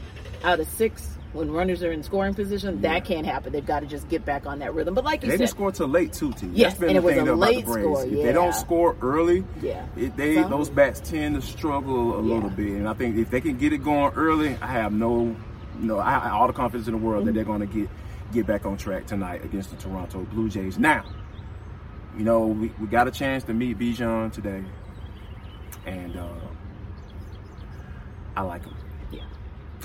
out 0.43 0.59
of 0.61 0.69
six 0.69 1.17
when 1.33 1.51
runners 1.51 1.83
are 1.83 1.93
in 1.93 2.03
scoring 2.03 2.35
position, 2.35 2.81
that 2.83 3.05
can't 3.05 3.25
happen. 3.25 3.53
They've 3.53 3.65
got 3.65 3.81
to 3.81 3.87
just 3.87 4.09
get 4.09 4.25
back 4.25 4.47
on 4.47 4.59
that 4.61 4.75
rhythm. 4.75 4.95
But 4.95 5.05
like 5.05 5.23
you 5.23 5.29
They 5.29 5.35
said, 5.35 5.39
didn't 5.39 5.51
score 5.51 5.71
till 5.73 5.87
late 5.89 6.13
too, 6.13 6.33
T. 6.33 6.49
Yes, 6.53 6.73
That's 6.73 6.81
been 6.81 6.97
and 6.97 7.05
the 7.05 7.09
it 7.09 7.15
was 7.17 7.23
a 7.23 7.25
the 7.27 7.35
late 7.37 7.65
score, 7.67 8.05
If 8.05 8.11
they 8.11 8.33
don't 8.33 8.55
score 8.55 8.97
early, 9.01 9.45
Yeah. 9.63 9.87
it, 9.97 10.17
they 10.17 10.35
Some- 10.37 10.51
those 10.51 10.71
bats 10.71 11.01
tend 11.01 11.37
to 11.37 11.43
struggle 11.43 12.15
a 12.19 12.23
Yeah. 12.23 12.35
little 12.35 12.51
bit. 12.51 12.73
And 12.73 12.89
I 12.89 12.95
think 12.95 13.17
if 13.17 13.31
they 13.31 13.41
can 13.41 13.57
get 13.59 13.73
it 13.73 13.79
going 13.85 14.13
early, 14.15 14.57
I 14.61 14.67
have 14.67 14.93
no, 14.93 15.37
no, 15.79 15.99
I 16.01 16.11
have 16.11 16.33
all 16.33 16.47
the 16.49 16.53
confidence 16.53 16.89
in 16.89 16.93
the 16.95 16.99
world 16.99 17.21
Mm-hmm. 17.21 17.27
that 17.27 17.33
they're 17.35 17.45
going 17.45 17.61
to 17.61 17.67
get 17.67 17.89
get 18.33 18.47
back 18.47 18.65
on 18.65 18.77
track 18.77 19.07
tonight 19.07 19.45
against 19.45 19.71
the 19.71 19.77
Toronto 19.77 20.21
Blue 20.33 20.49
Jays. 20.49 20.79
Now, 20.79 21.03
you 22.17 22.23
know, 22.25 22.47
we, 22.47 22.71
we 22.81 22.87
got 22.87 23.09
a 23.09 23.11
chance 23.11 23.43
to 23.45 23.53
meet 23.55 23.77
Bijan 23.77 24.33
today, 24.33 24.63
and 25.85 26.17
uh, 26.17 26.29
I 28.37 28.43
like 28.43 28.63
him. 28.65 28.75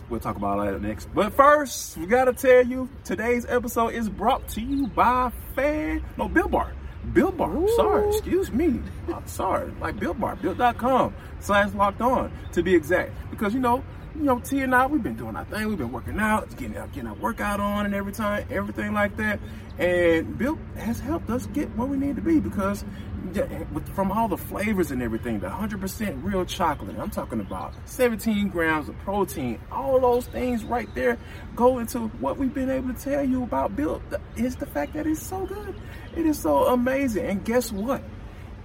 We'll 0.09 0.19
talk 0.19 0.35
about 0.35 0.63
that 0.63 0.81
next. 0.81 1.13
But 1.13 1.33
first, 1.33 1.97
we 1.97 2.05
gotta 2.05 2.33
tell 2.33 2.65
you 2.65 2.89
today's 3.03 3.45
episode 3.47 3.89
is 3.89 4.07
brought 4.07 4.47
to 4.49 4.61
you 4.61 4.87
by 4.87 5.31
Fan 5.55 6.03
No 6.17 6.27
Bill 6.27 6.47
Bar. 6.47 6.73
Bill 7.13 7.31
Bar. 7.31 7.67
Sorry, 7.75 8.09
excuse 8.09 8.51
me. 8.51 8.81
I'm 9.13 9.25
sorry. 9.25 9.71
Like 9.79 9.99
Bill 9.99 10.13
Bar, 10.13 10.35
Built.com 10.35 11.13
slash 11.39 11.73
locked 11.73 12.01
on 12.01 12.31
to 12.53 12.61
be 12.61 12.75
exact. 12.75 13.13
Because 13.31 13.53
you 13.53 13.59
know, 13.59 13.83
you 14.15 14.23
know, 14.23 14.39
T 14.39 14.61
and 14.61 14.75
I, 14.75 14.85
we've 14.85 15.01
been 15.03 15.15
doing 15.15 15.35
our 15.35 15.45
thing. 15.45 15.67
We've 15.67 15.77
been 15.77 15.91
working 15.91 16.19
out, 16.19 16.55
getting 16.55 16.77
out, 16.77 16.91
getting 16.93 17.09
our 17.09 17.15
workout 17.15 17.59
on, 17.59 17.85
and 17.85 17.95
every 17.95 18.13
time, 18.13 18.45
everything 18.51 18.93
like 18.93 19.17
that. 19.17 19.39
And 19.77 20.37
Built 20.37 20.59
has 20.77 20.99
helped 20.99 21.29
us 21.29 21.47
get 21.47 21.75
where 21.75 21.87
we 21.87 21.97
need 21.97 22.15
to 22.15 22.21
be 22.21 22.39
because 22.39 22.85
Eh, 23.33 23.63
from 23.93 24.11
all 24.11 24.27
the 24.27 24.37
flavors 24.37 24.91
and 24.91 25.01
everything, 25.01 25.39
the 25.39 25.47
100% 25.47 26.23
real 26.23 26.45
chocolate. 26.45 26.97
I'm 26.99 27.09
talking 27.09 27.39
about 27.39 27.73
17 27.85 28.49
grams 28.49 28.89
of 28.89 28.97
protein. 28.99 29.59
All 29.71 29.99
those 29.99 30.27
things 30.27 30.63
right 30.63 30.87
there 30.95 31.17
go 31.55 31.79
into 31.79 32.07
what 32.19 32.37
we've 32.37 32.53
been 32.53 32.69
able 32.69 32.93
to 32.93 32.99
tell 32.99 33.23
you 33.23 33.43
about 33.43 33.75
Built. 33.75 34.01
Is 34.35 34.55
the 34.55 34.65
fact 34.65 34.93
that 34.93 35.07
it's 35.07 35.21
so 35.21 35.45
good. 35.45 35.75
It 36.15 36.25
is 36.25 36.39
so 36.39 36.67
amazing. 36.67 37.25
And 37.25 37.45
guess 37.45 37.71
what? 37.71 38.03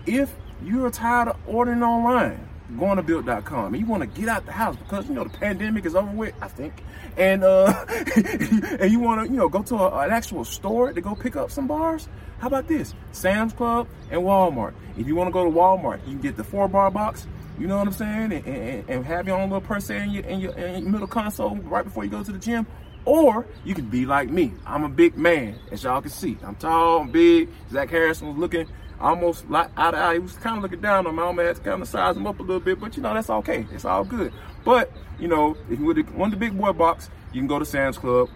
If 0.07 0.35
you're 0.63 0.91
tired 0.91 1.29
of 1.29 1.37
ordering 1.47 1.83
online, 1.83 2.49
going 2.79 2.97
to 2.97 3.03
built.com 3.03 3.75
and 3.75 3.79
you 3.79 3.87
want 3.87 4.03
to 4.03 4.21
get 4.21 4.29
out 4.29 4.47
the 4.47 4.53
house 4.53 4.77
because 4.77 5.09
you 5.09 5.15
know 5.15 5.25
the 5.25 5.31
pandemic 5.31 5.85
is 5.85 5.95
over 5.95 6.11
with, 6.11 6.35
I 6.41 6.49
think, 6.49 6.83
and 7.17 7.45
uh, 7.45 7.85
and 8.17 8.91
you 8.91 9.01
want 9.01 9.27
to 9.27 9.31
you 9.31 9.37
know 9.37 9.49
go 9.49 9.63
to 9.63 9.77
a, 9.77 9.99
an 10.01 10.11
actual 10.11 10.45
store 10.45 10.93
to 10.93 11.01
go 11.01 11.15
pick 11.15 11.37
up 11.37 11.51
some 11.51 11.67
bars. 11.67 12.09
How 12.39 12.47
about 12.47 12.69
this? 12.69 12.95
Sam's 13.13 13.53
Club 13.53 13.87
and 14.11 14.23
Walmart. 14.23 14.75
If 14.97 15.07
you 15.07 15.15
want 15.15 15.29
to 15.29 15.33
go 15.33 15.45
to 15.45 15.51
Walmart, 15.51 16.01
you 16.07 16.13
can 16.13 16.21
get 16.21 16.37
the 16.37 16.45
four 16.45 16.69
bar 16.69 16.91
box. 16.91 17.27
You 17.59 17.67
know 17.67 17.77
what 17.77 17.89
I'm 17.89 17.93
saying? 17.93 18.33
And, 18.33 18.47
and, 18.47 18.89
and 18.89 19.05
have 19.05 19.27
your 19.27 19.37
own 19.37 19.51
little 19.51 19.61
purse 19.61 19.91
in 19.91 20.11
your, 20.11 20.25
in 20.25 20.41
your 20.41 20.53
in 20.53 20.83
your 20.85 20.93
middle 20.93 21.07
console 21.07 21.57
right 21.57 21.85
before 21.85 22.05
you 22.05 22.11
go 22.11 22.23
to 22.23 22.33
the 22.33 22.39
gym. 22.39 22.67
Or 23.05 23.47
you 23.65 23.75
can 23.75 23.87
be 23.87 24.05
like 24.07 24.29
me. 24.29 24.53
I'm 24.67 24.85
a 24.85 24.89
big 24.89 25.17
man, 25.17 25.59
as 25.71 25.83
y'all 25.83 26.03
can 26.03 26.11
see. 26.11 26.37
I'm 26.45 26.55
tall, 26.55 27.01
I'm 27.01 27.11
big. 27.11 27.49
Zach 27.71 27.91
Harrison 27.91 28.29
was 28.29 28.37
looking 28.37 28.67
almost 29.01 29.49
like 29.51 29.71
out 29.77 29.95
of 29.95 30.01
eye. 30.01 30.15
He 30.15 30.19
was 30.19 30.35
kind 30.35 30.57
of 30.57 30.63
looking 30.63 30.81
down 30.81 31.07
on 31.07 31.17
me. 31.17 31.23
I 31.23 31.27
almost 31.27 31.47
had 31.47 31.57
to 31.57 31.63
kind 31.63 31.83
of 31.83 31.89
size 31.89 32.17
him 32.17 32.27
up 32.27 32.39
a 32.39 32.43
little 32.43 32.61
bit, 32.61 32.81
but 32.81 32.97
you 32.97 33.03
know, 33.03 33.15
that's 33.15 33.31
okay. 33.31 33.67
It's 33.73 33.85
all 33.85 34.05
good. 34.05 34.33
But, 34.65 34.93
you 35.19 35.29
know, 35.29 35.57
if 35.71 35.79
you 35.79 36.05
want 36.15 36.33
the 36.33 36.37
big 36.37 36.57
boy 36.57 36.73
box, 36.73 37.11
you 37.33 37.41
can 37.41 37.49
go 37.49 37.59
to 37.59 37.65
Sam's 37.65 37.99
Club 37.99 38.29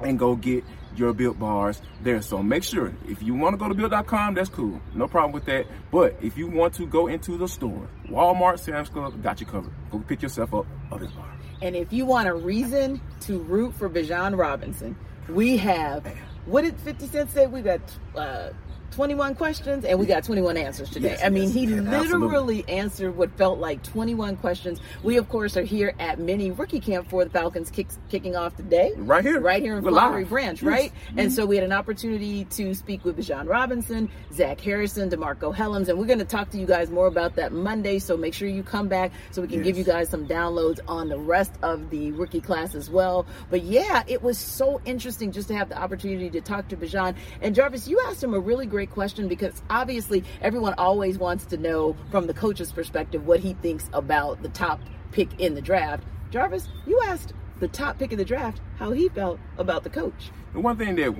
and 0.00 0.18
go 0.18 0.36
get 0.36 0.64
your 0.96 1.12
built 1.12 1.38
bars 1.38 1.80
there. 2.02 2.20
So 2.20 2.42
make 2.42 2.64
sure 2.64 2.92
if 3.08 3.22
you 3.22 3.34
want 3.34 3.54
to 3.54 3.56
go 3.56 3.68
to 3.68 3.74
built.com, 3.74 4.34
that's 4.34 4.50
cool. 4.50 4.80
No 4.94 5.08
problem 5.08 5.32
with 5.32 5.46
that. 5.46 5.66
But 5.90 6.16
if 6.20 6.36
you 6.36 6.48
want 6.48 6.74
to 6.74 6.86
go 6.86 7.06
into 7.06 7.38
the 7.38 7.48
store, 7.48 7.88
Walmart, 8.08 8.58
Sam's 8.58 8.90
Club, 8.90 9.22
got 9.22 9.40
you 9.40 9.46
covered. 9.46 9.72
Go 9.90 10.00
pick 10.00 10.22
yourself 10.22 10.52
up 10.52 10.66
a 10.90 10.98
built 10.98 11.14
bar. 11.16 11.32
And 11.62 11.76
if 11.76 11.92
you 11.92 12.04
want 12.04 12.28
a 12.28 12.34
reason 12.34 13.00
to 13.20 13.38
root 13.38 13.74
for 13.74 13.88
Bijan 13.88 14.36
Robinson, 14.36 14.96
we 15.28 15.56
have 15.58 16.04
what 16.44 16.62
did 16.62 16.76
50 16.80 17.06
Cent 17.06 17.30
say? 17.30 17.46
We 17.46 17.62
got 17.62 17.80
uh, 18.16 18.50
21 18.92 19.34
questions 19.34 19.84
and 19.84 19.98
we 19.98 20.06
got 20.06 20.24
21 20.24 20.56
answers 20.56 20.90
today. 20.90 21.10
Yes, 21.10 21.22
I 21.24 21.28
mean, 21.30 21.44
yes, 21.44 21.54
he 21.54 21.66
literally 21.66 22.60
absolutely. 22.60 22.68
answered 22.68 23.16
what 23.16 23.30
felt 23.36 23.58
like 23.58 23.82
21 23.82 24.36
questions. 24.36 24.80
We, 25.02 25.16
of 25.16 25.28
course, 25.28 25.56
are 25.56 25.62
here 25.62 25.94
at 25.98 26.18
mini 26.18 26.50
rookie 26.50 26.80
camp 26.80 27.08
for 27.08 27.24
the 27.24 27.30
Falcons 27.30 27.70
kick, 27.70 27.88
kicking 28.10 28.36
off 28.36 28.56
today. 28.56 28.92
Right 28.96 29.24
here. 29.24 29.40
Right 29.40 29.62
here 29.62 29.76
in 29.76 29.82
Flowery. 29.84 30.24
Branch, 30.24 30.62
Yes. 30.62 30.68
right? 30.68 30.92
Mhm. 31.12 31.22
And 31.22 31.32
so 31.32 31.46
we 31.46 31.56
had 31.56 31.64
an 31.64 31.72
opportunity 31.72 32.44
to 32.44 32.74
speak 32.74 33.04
with 33.04 33.16
Bijan 33.16 33.48
Robinson, 33.48 34.08
Zach 34.32 34.60
Harrison, 34.60 35.10
DeMarcco 35.10 35.54
Hellams, 35.54 35.88
and 35.88 35.98
we're 35.98 36.06
going 36.06 36.18
to 36.18 36.24
talk 36.24 36.50
to 36.50 36.58
you 36.58 36.66
guys 36.66 36.90
more 36.90 37.06
about 37.06 37.36
that 37.36 37.52
Monday. 37.52 37.98
So 37.98 38.16
make 38.16 38.34
sure 38.34 38.48
you 38.48 38.62
come 38.62 38.88
back 38.88 39.12
so 39.30 39.42
we 39.42 39.48
can 39.48 39.62
give 39.62 39.76
you 39.78 39.84
guys 39.84 40.08
some 40.08 40.26
downloads 40.26 40.80
on 40.86 41.08
the 41.08 41.18
rest 41.18 41.52
of 41.62 41.90
the 41.90 42.12
rookie 42.12 42.40
class 42.40 42.74
as 42.74 42.90
well. 42.90 43.26
But 43.50 43.62
yeah, 43.62 44.02
it 44.06 44.22
was 44.22 44.38
so 44.38 44.80
interesting 44.84 45.32
just 45.32 45.48
to 45.48 45.54
have 45.54 45.68
the 45.68 45.78
opportunity 45.80 46.30
to 46.30 46.40
talk 46.40 46.68
to 46.68 46.76
Bijan. 46.76 47.14
And 47.40 47.54
Jarvis, 47.54 47.88
you 47.88 48.00
asked 48.08 48.22
him 48.22 48.34
a 48.34 48.38
really 48.40 48.66
great 48.66 48.81
question 48.86 49.28
because 49.28 49.62
obviously 49.70 50.24
everyone 50.40 50.74
always 50.78 51.18
wants 51.18 51.46
to 51.46 51.56
know 51.56 51.96
from 52.10 52.26
the 52.26 52.34
coach's 52.34 52.72
perspective 52.72 53.26
what 53.26 53.40
he 53.40 53.54
thinks 53.54 53.88
about 53.92 54.42
the 54.42 54.48
top 54.48 54.80
pick 55.12 55.40
in 55.40 55.54
the 55.54 55.62
draft. 55.62 56.04
Jarvis, 56.30 56.68
you 56.86 57.00
asked 57.04 57.32
the 57.60 57.68
top 57.68 57.98
pick 57.98 58.12
in 58.12 58.18
the 58.18 58.24
draft 58.24 58.60
how 58.76 58.90
he 58.90 59.08
felt 59.08 59.38
about 59.58 59.84
the 59.84 59.90
coach. 59.90 60.30
The 60.52 60.60
one 60.60 60.76
thing 60.76 60.96
that 60.96 61.14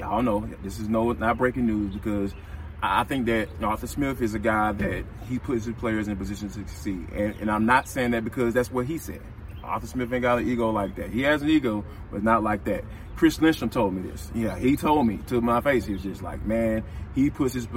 y'all 0.00 0.22
know, 0.22 0.48
this 0.62 0.78
is 0.78 0.88
no 0.88 1.12
not 1.12 1.38
breaking 1.38 1.66
news 1.66 1.94
because 1.94 2.32
I 2.82 3.00
I 3.00 3.04
think 3.04 3.26
that 3.26 3.48
Arthur 3.62 3.86
Smith 3.86 4.20
is 4.20 4.34
a 4.34 4.38
guy 4.38 4.72
that 4.72 5.04
he 5.28 5.38
puts 5.38 5.64
his 5.64 5.74
players 5.74 6.06
in 6.06 6.12
a 6.12 6.16
position 6.16 6.48
to 6.48 6.54
succeed, 6.54 7.08
and, 7.12 7.34
and 7.40 7.50
I'm 7.50 7.66
not 7.66 7.88
saying 7.88 8.12
that 8.12 8.24
because 8.24 8.54
that's 8.54 8.70
what 8.70 8.86
he 8.86 8.98
said. 8.98 9.22
Arthur 9.64 9.86
Smith 9.86 10.12
ain't 10.12 10.22
got 10.22 10.38
an 10.38 10.48
ego 10.48 10.70
like 10.70 10.96
that. 10.96 11.10
He 11.10 11.22
has 11.22 11.42
an 11.42 11.48
ego, 11.48 11.84
but 12.10 12.22
not 12.22 12.42
like 12.42 12.64
that. 12.64 12.84
Chris 13.16 13.40
Lindstrom 13.40 13.70
told 13.70 13.94
me 13.94 14.02
this. 14.02 14.30
Yeah, 14.34 14.58
he 14.58 14.76
told 14.76 15.06
me 15.06 15.18
to 15.28 15.40
my 15.40 15.60
face. 15.60 15.84
He 15.86 15.92
was 15.92 16.02
just 16.02 16.22
like, 16.22 16.44
man, 16.44 16.84
he 17.14 17.30
puts 17.30 17.54
his 17.54 17.68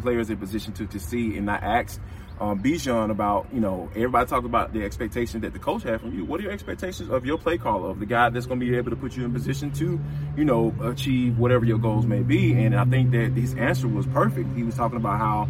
players 0.00 0.30
in 0.30 0.38
position 0.38 0.72
to 0.74 0.90
succeed, 0.90 1.36
and 1.36 1.50
I 1.50 1.56
asked 1.56 2.00
um, 2.40 2.62
Bijan 2.62 3.10
about, 3.10 3.46
you 3.52 3.60
know, 3.60 3.88
everybody 3.94 4.28
talked 4.28 4.44
about 4.44 4.72
the 4.72 4.84
expectation 4.84 5.40
that 5.40 5.52
the 5.52 5.58
coach 5.58 5.82
had 5.82 6.00
from 6.00 6.14
you. 6.14 6.24
What 6.24 6.40
are 6.40 6.44
your 6.44 6.52
expectations 6.52 7.08
of 7.08 7.24
your 7.24 7.38
play 7.38 7.56
caller, 7.56 7.90
of 7.90 7.98
the 7.98 8.06
guy 8.06 8.28
that's 8.28 8.46
going 8.46 8.60
to 8.60 8.66
be 8.66 8.76
able 8.76 8.90
to 8.90 8.96
put 8.96 9.16
you 9.16 9.24
in 9.24 9.32
position 9.32 9.72
to, 9.72 9.98
you 10.36 10.44
know, 10.44 10.74
achieve 10.82 11.38
whatever 11.38 11.64
your 11.64 11.78
goals 11.78 12.04
may 12.06 12.22
be? 12.22 12.52
And 12.52 12.74
I 12.74 12.84
think 12.84 13.12
that 13.12 13.32
his 13.32 13.54
answer 13.54 13.88
was 13.88 14.06
perfect. 14.06 14.54
He 14.54 14.62
was 14.62 14.74
talking 14.74 14.98
about 14.98 15.18
how 15.18 15.48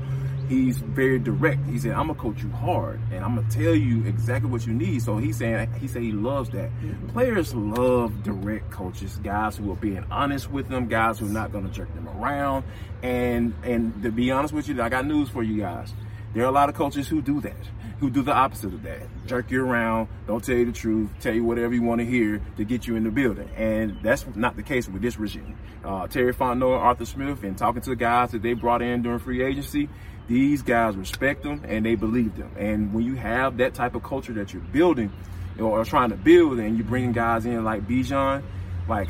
he's 0.48 0.78
very 0.78 1.18
direct. 1.18 1.66
He 1.66 1.78
said, 1.78 1.92
"I'm 1.92 2.08
gonna 2.08 2.18
coach 2.18 2.42
you 2.42 2.50
hard, 2.50 3.00
and 3.12 3.24
I'm 3.24 3.34
gonna 3.36 3.48
tell 3.50 3.74
you 3.74 4.04
exactly 4.04 4.50
what 4.50 4.66
you 4.66 4.72
need." 4.72 5.02
So 5.02 5.16
he's 5.16 5.36
saying 5.36 5.68
he 5.80 5.88
said 5.88 6.02
he 6.02 6.12
loves 6.12 6.50
that. 6.50 6.70
Mm-hmm. 6.70 7.08
Players 7.08 7.54
love 7.54 8.22
direct 8.22 8.70
coaches, 8.70 9.18
guys 9.22 9.56
who 9.56 9.70
are 9.72 9.76
being 9.76 10.04
honest 10.10 10.50
with 10.50 10.68
them, 10.68 10.86
guys 10.86 11.18
who 11.18 11.26
are 11.26 11.30
not 11.30 11.52
gonna 11.52 11.68
jerk 11.68 11.92
them 11.94 12.08
around. 12.08 12.64
And 13.02 13.54
and 13.62 14.02
to 14.02 14.10
be 14.10 14.30
honest 14.30 14.54
with 14.54 14.68
you, 14.68 14.80
I 14.80 14.88
got 14.88 15.06
news 15.06 15.28
for 15.28 15.42
you 15.42 15.60
guys. 15.60 15.92
There 16.34 16.44
are 16.44 16.48
a 16.48 16.52
lot 16.52 16.68
of 16.68 16.74
coaches 16.74 17.08
who 17.08 17.22
do 17.22 17.40
that, 17.40 17.56
who 18.00 18.10
do 18.10 18.22
the 18.22 18.32
opposite 18.32 18.74
of 18.74 18.82
that. 18.82 19.02
Jerk 19.26 19.50
you 19.50 19.64
around, 19.64 20.08
don't 20.26 20.44
tell 20.44 20.56
you 20.56 20.66
the 20.66 20.72
truth, 20.72 21.10
tell 21.20 21.34
you 21.34 21.44
whatever 21.44 21.74
you 21.74 21.82
want 21.82 22.00
to 22.00 22.04
hear 22.04 22.42
to 22.56 22.64
get 22.64 22.86
you 22.86 22.96
in 22.96 23.04
the 23.04 23.10
building. 23.10 23.48
And 23.56 23.98
that's 24.02 24.26
not 24.34 24.56
the 24.56 24.62
case 24.62 24.88
with 24.88 25.02
this 25.02 25.18
regime. 25.18 25.56
Uh, 25.84 26.06
Terry 26.06 26.34
Fontenot 26.34 26.78
Arthur 26.78 27.06
Smith, 27.06 27.42
and 27.42 27.56
talking 27.56 27.80
to 27.82 27.90
the 27.90 27.96
guys 27.96 28.32
that 28.32 28.42
they 28.42 28.52
brought 28.52 28.82
in 28.82 29.02
during 29.02 29.18
free 29.18 29.42
agency, 29.42 29.88
these 30.28 30.62
guys 30.62 30.96
respect 30.96 31.42
them 31.42 31.62
and 31.66 31.86
they 31.86 31.94
believe 31.94 32.36
them. 32.36 32.50
And 32.58 32.92
when 32.92 33.04
you 33.04 33.14
have 33.14 33.58
that 33.58 33.74
type 33.74 33.94
of 33.94 34.02
culture 34.02 34.32
that 34.34 34.52
you're 34.52 34.62
building 34.62 35.12
or 35.58 35.84
trying 35.84 36.10
to 36.10 36.16
build, 36.16 36.58
and 36.58 36.76
you 36.76 36.84
bring 36.84 37.12
guys 37.12 37.46
in 37.46 37.64
like 37.64 37.86
Bijan, 37.88 38.42
like 38.88 39.08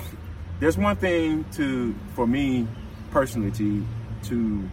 there's 0.61 0.78
one 0.78 0.97
thing 0.97 1.45
to 1.52 1.95
for 2.14 2.26
me 2.26 2.69
personally 3.11 3.50
to 3.52 3.85
to 4.25 4.71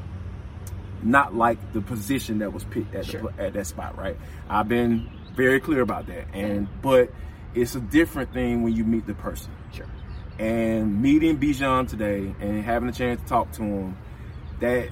not 1.03 1.35
like 1.35 1.73
the 1.73 1.81
position 1.81 2.39
that 2.39 2.53
was 2.53 2.63
picked 2.65 2.93
at, 2.95 3.05
Sure. 3.05 3.31
the, 3.37 3.43
at 3.43 3.53
that 3.53 3.67
spot, 3.67 3.97
right? 3.97 4.17
I've 4.49 4.67
been 4.67 5.09
very 5.35 5.59
clear 5.59 5.81
about 5.81 6.07
that, 6.07 6.25
and 6.33 6.67
but 6.81 7.11
it's 7.55 7.75
a 7.75 7.81
different 7.81 8.33
thing 8.33 8.63
when 8.63 8.73
you 8.75 8.83
meet 8.83 9.05
the 9.05 9.13
person. 9.13 9.51
Sure. 9.73 9.85
And 10.39 11.01
meeting 11.01 11.37
Bijan 11.37 11.87
today 11.87 12.33
and 12.39 12.63
having 12.63 12.89
a 12.89 12.91
chance 12.91 13.21
to 13.21 13.27
talk 13.27 13.51
to 13.53 13.63
him, 13.63 13.97
that 14.59 14.89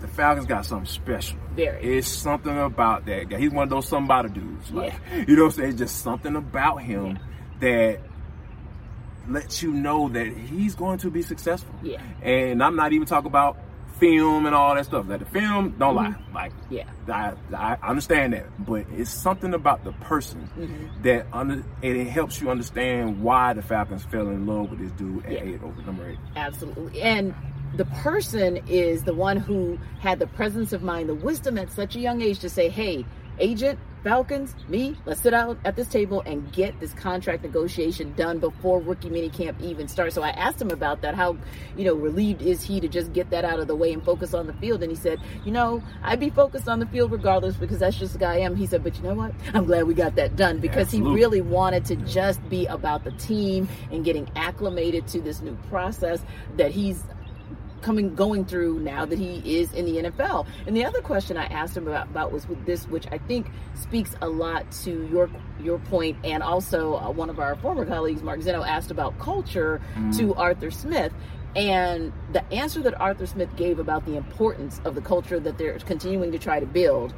the 0.00 0.08
Falcons 0.08 0.46
got 0.46 0.66
something 0.66 0.86
special. 0.86 1.38
Very. 1.54 1.98
It's 1.98 2.08
something 2.08 2.56
about 2.58 3.06
that 3.06 3.28
guy. 3.28 3.38
He's 3.38 3.50
one 3.50 3.64
of 3.64 3.70
those 3.70 3.88
somebody 3.88 4.28
dudes. 4.28 4.70
Like, 4.70 4.94
you 5.26 5.36
know 5.36 5.44
what 5.44 5.54
I'm 5.54 5.60
saying? 5.60 5.76
Just 5.78 6.02
something 6.02 6.36
about 6.36 6.82
him 6.82 7.18
that 7.60 8.00
lets 9.28 9.62
you 9.62 9.72
know 9.72 10.08
that 10.10 10.26
he's 10.36 10.74
going 10.74 10.98
to 10.98 11.10
be 11.10 11.22
successful. 11.22 11.74
Yeah. 11.82 12.00
And 12.22 12.62
I'm 12.62 12.76
not 12.76 12.92
even 12.92 13.06
talking 13.06 13.26
about 13.28 13.56
film 13.98 14.46
and 14.46 14.54
all 14.54 14.74
that 14.74 14.84
stuff. 14.86 15.06
Like 15.08 15.20
the 15.20 15.26
film, 15.26 15.74
don't 15.78 15.94
lie. 15.94 16.14
Like 16.34 16.52
Yeah. 16.70 16.84
I, 17.08 17.32
I 17.56 17.76
understand 17.82 18.32
that, 18.34 18.46
but 18.66 18.84
it's 18.96 19.10
something 19.10 19.54
about 19.54 19.84
the 19.84 19.92
person 19.92 20.48
Mm-hmm. 20.58 21.02
that 21.02 21.26
under 21.32 21.54
and 21.82 21.96
it 21.96 22.06
helps 22.08 22.40
you 22.40 22.50
understand 22.50 23.22
why 23.22 23.52
the 23.52 23.62
Falcons 23.62 24.04
fell 24.04 24.28
in 24.28 24.46
love 24.46 24.70
with 24.70 24.78
this 24.80 24.92
dude 24.92 25.24
at 25.26 25.32
Yeah. 25.32 25.42
eight 25.42 25.62
over 25.62 25.80
number 25.82 26.08
eight. 26.10 26.18
Absolutely. 26.36 27.00
And 27.02 27.34
the 27.74 27.84
person 27.86 28.58
is 28.68 29.02
the 29.04 29.14
one 29.14 29.36
who 29.36 29.78
had 30.00 30.18
the 30.18 30.26
presence 30.26 30.72
of 30.72 30.82
mind, 30.82 31.08
the 31.08 31.14
wisdom 31.14 31.58
at 31.58 31.70
such 31.72 31.96
a 31.96 32.00
young 32.00 32.22
age 32.22 32.38
to 32.40 32.48
say, 32.48 32.68
hey, 32.68 33.04
agent, 33.38 33.78
Falcons, 34.06 34.54
me, 34.68 34.94
let's 35.04 35.20
sit 35.20 35.34
out 35.34 35.58
at 35.64 35.74
this 35.74 35.88
table 35.88 36.22
and 36.26 36.52
get 36.52 36.78
this 36.78 36.92
contract 36.92 37.42
negotiation 37.42 38.14
done 38.14 38.38
before 38.38 38.78
rookie 38.78 39.10
minicamp 39.10 39.60
even 39.60 39.88
starts. 39.88 40.14
So 40.14 40.22
I 40.22 40.28
asked 40.28 40.62
him 40.62 40.70
about 40.70 41.02
that. 41.02 41.16
How, 41.16 41.36
you 41.76 41.84
know, 41.84 41.94
relieved 41.94 42.40
is 42.40 42.62
he 42.62 42.78
to 42.78 42.86
just 42.86 43.12
get 43.12 43.30
that 43.30 43.44
out 43.44 43.58
of 43.58 43.66
the 43.66 43.74
way 43.74 43.92
and 43.92 44.00
focus 44.04 44.32
on 44.32 44.46
the 44.46 44.52
field? 44.52 44.84
And 44.84 44.92
he 44.92 44.96
said, 44.96 45.18
you 45.44 45.50
know, 45.50 45.82
I'd 46.04 46.20
be 46.20 46.30
focused 46.30 46.68
on 46.68 46.78
the 46.78 46.86
field 46.86 47.10
regardless 47.10 47.56
because 47.56 47.80
that's 47.80 47.96
just 47.96 48.12
the 48.12 48.20
guy 48.20 48.34
I 48.34 48.38
am. 48.38 48.54
He 48.54 48.68
said, 48.68 48.84
but 48.84 48.96
you 48.96 49.02
know 49.02 49.14
what? 49.14 49.32
I'm 49.54 49.64
glad 49.64 49.88
we 49.88 49.94
got 49.94 50.14
that 50.14 50.36
done 50.36 50.60
because 50.60 50.88
he 50.88 51.00
really 51.00 51.40
wanted 51.40 51.84
to 51.86 51.96
just 51.96 52.48
be 52.48 52.64
about 52.66 53.02
the 53.02 53.10
team 53.10 53.68
and 53.90 54.04
getting 54.04 54.30
acclimated 54.36 55.08
to 55.08 55.20
this 55.20 55.40
new 55.40 55.56
process 55.68 56.22
that 56.58 56.70
he's 56.70 57.02
coming 57.82 58.14
going 58.14 58.44
through 58.44 58.80
now 58.80 59.04
that 59.04 59.18
he 59.18 59.58
is 59.58 59.72
in 59.72 59.84
the 59.84 60.10
NFL. 60.10 60.46
And 60.66 60.76
the 60.76 60.84
other 60.84 61.00
question 61.00 61.36
I 61.36 61.44
asked 61.46 61.76
him 61.76 61.86
about, 61.86 62.08
about 62.08 62.32
was 62.32 62.48
with 62.48 62.64
this, 62.66 62.86
which 62.88 63.06
I 63.12 63.18
think 63.18 63.48
speaks 63.74 64.14
a 64.20 64.28
lot 64.28 64.70
to 64.84 65.06
your 65.10 65.30
your 65.60 65.78
point, 65.78 66.16
and 66.24 66.42
also 66.42 66.96
uh, 66.96 67.10
one 67.10 67.30
of 67.30 67.38
our 67.38 67.56
former 67.56 67.84
colleagues, 67.84 68.22
Mark 68.22 68.40
Zeno, 68.42 68.62
asked 68.62 68.90
about 68.90 69.18
culture 69.18 69.80
to 70.16 70.34
Arthur 70.34 70.70
Smith. 70.70 71.12
And 71.54 72.12
the 72.32 72.44
answer 72.52 72.82
that 72.82 73.00
Arthur 73.00 73.24
Smith 73.26 73.48
gave 73.56 73.78
about 73.78 74.04
the 74.04 74.16
importance 74.16 74.78
of 74.84 74.94
the 74.94 75.00
culture 75.00 75.40
that 75.40 75.56
they're 75.56 75.78
continuing 75.78 76.30
to 76.32 76.38
try 76.38 76.60
to 76.60 76.66
build 76.66 77.14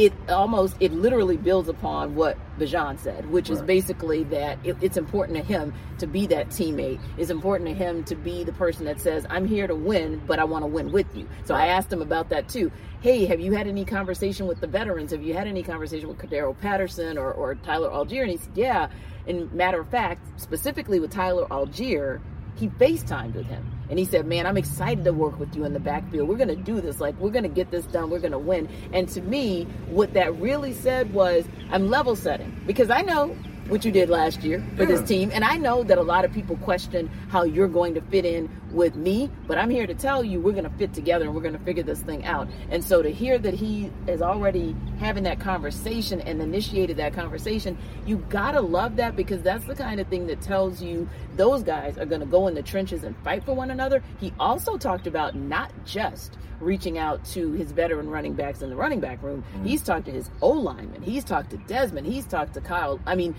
it 0.00 0.14
almost 0.30 0.76
it 0.80 0.92
literally 0.92 1.36
builds 1.36 1.68
upon 1.68 2.14
what 2.14 2.38
Bijan 2.58 2.98
said, 2.98 3.30
which 3.30 3.50
is 3.50 3.60
basically 3.60 4.24
that 4.24 4.58
it, 4.64 4.78
it's 4.80 4.96
important 4.96 5.36
to 5.36 5.44
him 5.44 5.74
to 5.98 6.06
be 6.06 6.26
that 6.28 6.48
teammate. 6.48 6.98
It's 7.18 7.30
important 7.30 7.68
to 7.68 7.74
him 7.74 8.04
to 8.04 8.14
be 8.14 8.42
the 8.42 8.52
person 8.52 8.86
that 8.86 8.98
says, 8.98 9.26
"I'm 9.28 9.46
here 9.46 9.66
to 9.66 9.74
win, 9.74 10.22
but 10.26 10.38
I 10.38 10.44
want 10.44 10.62
to 10.62 10.66
win 10.68 10.90
with 10.90 11.14
you." 11.14 11.28
So 11.44 11.54
I 11.54 11.66
asked 11.66 11.92
him 11.92 12.00
about 12.00 12.30
that 12.30 12.48
too. 12.48 12.72
Hey, 13.02 13.26
have 13.26 13.40
you 13.40 13.52
had 13.52 13.66
any 13.66 13.84
conversation 13.84 14.46
with 14.46 14.60
the 14.60 14.66
veterans? 14.66 15.10
Have 15.10 15.22
you 15.22 15.34
had 15.34 15.46
any 15.46 15.62
conversation 15.62 16.08
with 16.08 16.16
Cordarrelle 16.16 16.58
Patterson 16.58 17.18
or, 17.18 17.30
or 17.32 17.54
Tyler 17.56 17.90
Allgeier? 17.90 18.22
And 18.22 18.30
he 18.30 18.36
said, 18.38 18.52
"Yeah." 18.54 18.88
And 19.26 19.52
matter 19.52 19.80
of 19.80 19.88
fact, 19.90 20.40
specifically 20.40 20.98
with 20.98 21.10
Tyler 21.10 21.46
Allgeier, 21.50 22.20
he 22.56 22.68
FaceTimed 22.68 23.34
with 23.34 23.46
him 23.46 23.64
and 23.88 23.98
he 23.98 24.04
said, 24.04 24.26
Man, 24.26 24.46
I'm 24.46 24.56
excited 24.56 25.04
to 25.04 25.12
work 25.12 25.38
with 25.38 25.54
you 25.56 25.64
in 25.64 25.72
the 25.72 25.80
backfield. 25.80 26.28
We're 26.28 26.36
going 26.36 26.48
to 26.48 26.56
do 26.56 26.80
this. 26.80 27.00
Like, 27.00 27.18
we're 27.18 27.30
going 27.30 27.44
to 27.44 27.48
get 27.48 27.70
this 27.70 27.84
done. 27.86 28.10
We're 28.10 28.20
going 28.20 28.32
to 28.32 28.38
win. 28.38 28.68
And 28.92 29.08
to 29.10 29.20
me, 29.20 29.64
what 29.88 30.12
that 30.14 30.38
really 30.38 30.72
said 30.72 31.12
was, 31.12 31.46
I'm 31.70 31.90
level 31.90 32.16
setting 32.16 32.60
because 32.66 32.90
I 32.90 33.02
know 33.02 33.36
what 33.70 33.84
you 33.84 33.92
did 33.92 34.10
last 34.10 34.42
year 34.42 34.62
for 34.76 34.84
this 34.84 35.00
team. 35.02 35.30
And 35.32 35.44
I 35.44 35.56
know 35.56 35.84
that 35.84 35.96
a 35.96 36.02
lot 36.02 36.24
of 36.24 36.32
people 36.32 36.56
question 36.56 37.08
how 37.28 37.44
you're 37.44 37.68
going 37.68 37.94
to 37.94 38.00
fit 38.00 38.24
in 38.24 38.50
with 38.72 38.96
me, 38.96 39.30
but 39.46 39.58
I'm 39.58 39.70
here 39.70 39.86
to 39.86 39.94
tell 39.94 40.24
you 40.24 40.40
we're 40.40 40.52
going 40.52 40.64
to 40.64 40.76
fit 40.76 40.92
together 40.92 41.26
and 41.26 41.34
we're 41.34 41.40
going 41.40 41.56
to 41.56 41.64
figure 41.64 41.84
this 41.84 42.00
thing 42.00 42.24
out. 42.24 42.48
And 42.70 42.82
so 42.84 43.00
to 43.00 43.10
hear 43.10 43.38
that 43.38 43.54
he 43.54 43.90
is 44.08 44.22
already 44.22 44.74
having 44.98 45.22
that 45.24 45.38
conversation 45.38 46.20
and 46.20 46.42
initiated 46.42 46.96
that 46.96 47.14
conversation, 47.14 47.78
you 48.06 48.16
got 48.28 48.52
to 48.52 48.60
love 48.60 48.96
that 48.96 49.14
because 49.14 49.40
that's 49.42 49.64
the 49.64 49.74
kind 49.74 50.00
of 50.00 50.08
thing 50.08 50.26
that 50.26 50.40
tells 50.40 50.82
you 50.82 51.08
those 51.36 51.62
guys 51.62 51.96
are 51.96 52.06
going 52.06 52.20
to 52.20 52.26
go 52.26 52.48
in 52.48 52.54
the 52.54 52.62
trenches 52.62 53.04
and 53.04 53.16
fight 53.22 53.44
for 53.44 53.54
one 53.54 53.70
another. 53.70 54.02
He 54.18 54.32
also 54.40 54.76
talked 54.76 55.06
about 55.06 55.36
not 55.36 55.72
just 55.84 56.36
reaching 56.60 56.98
out 56.98 57.24
to 57.24 57.52
his 57.52 57.72
veteran 57.72 58.08
running 58.10 58.34
backs 58.34 58.62
in 58.62 58.70
the 58.70 58.76
running 58.76 59.00
back 59.00 59.22
room. 59.22 59.42
Mm. 59.56 59.66
He's 59.66 59.82
talked 59.82 60.06
to 60.06 60.12
his 60.12 60.30
O 60.42 60.50
lineman. 60.50 61.02
He's 61.02 61.24
talked 61.24 61.50
to 61.50 61.56
Desmond. 61.56 62.06
He's 62.06 62.26
talked 62.26 62.54
to 62.54 62.60
Kyle. 62.60 63.00
I 63.06 63.14
mean, 63.14 63.34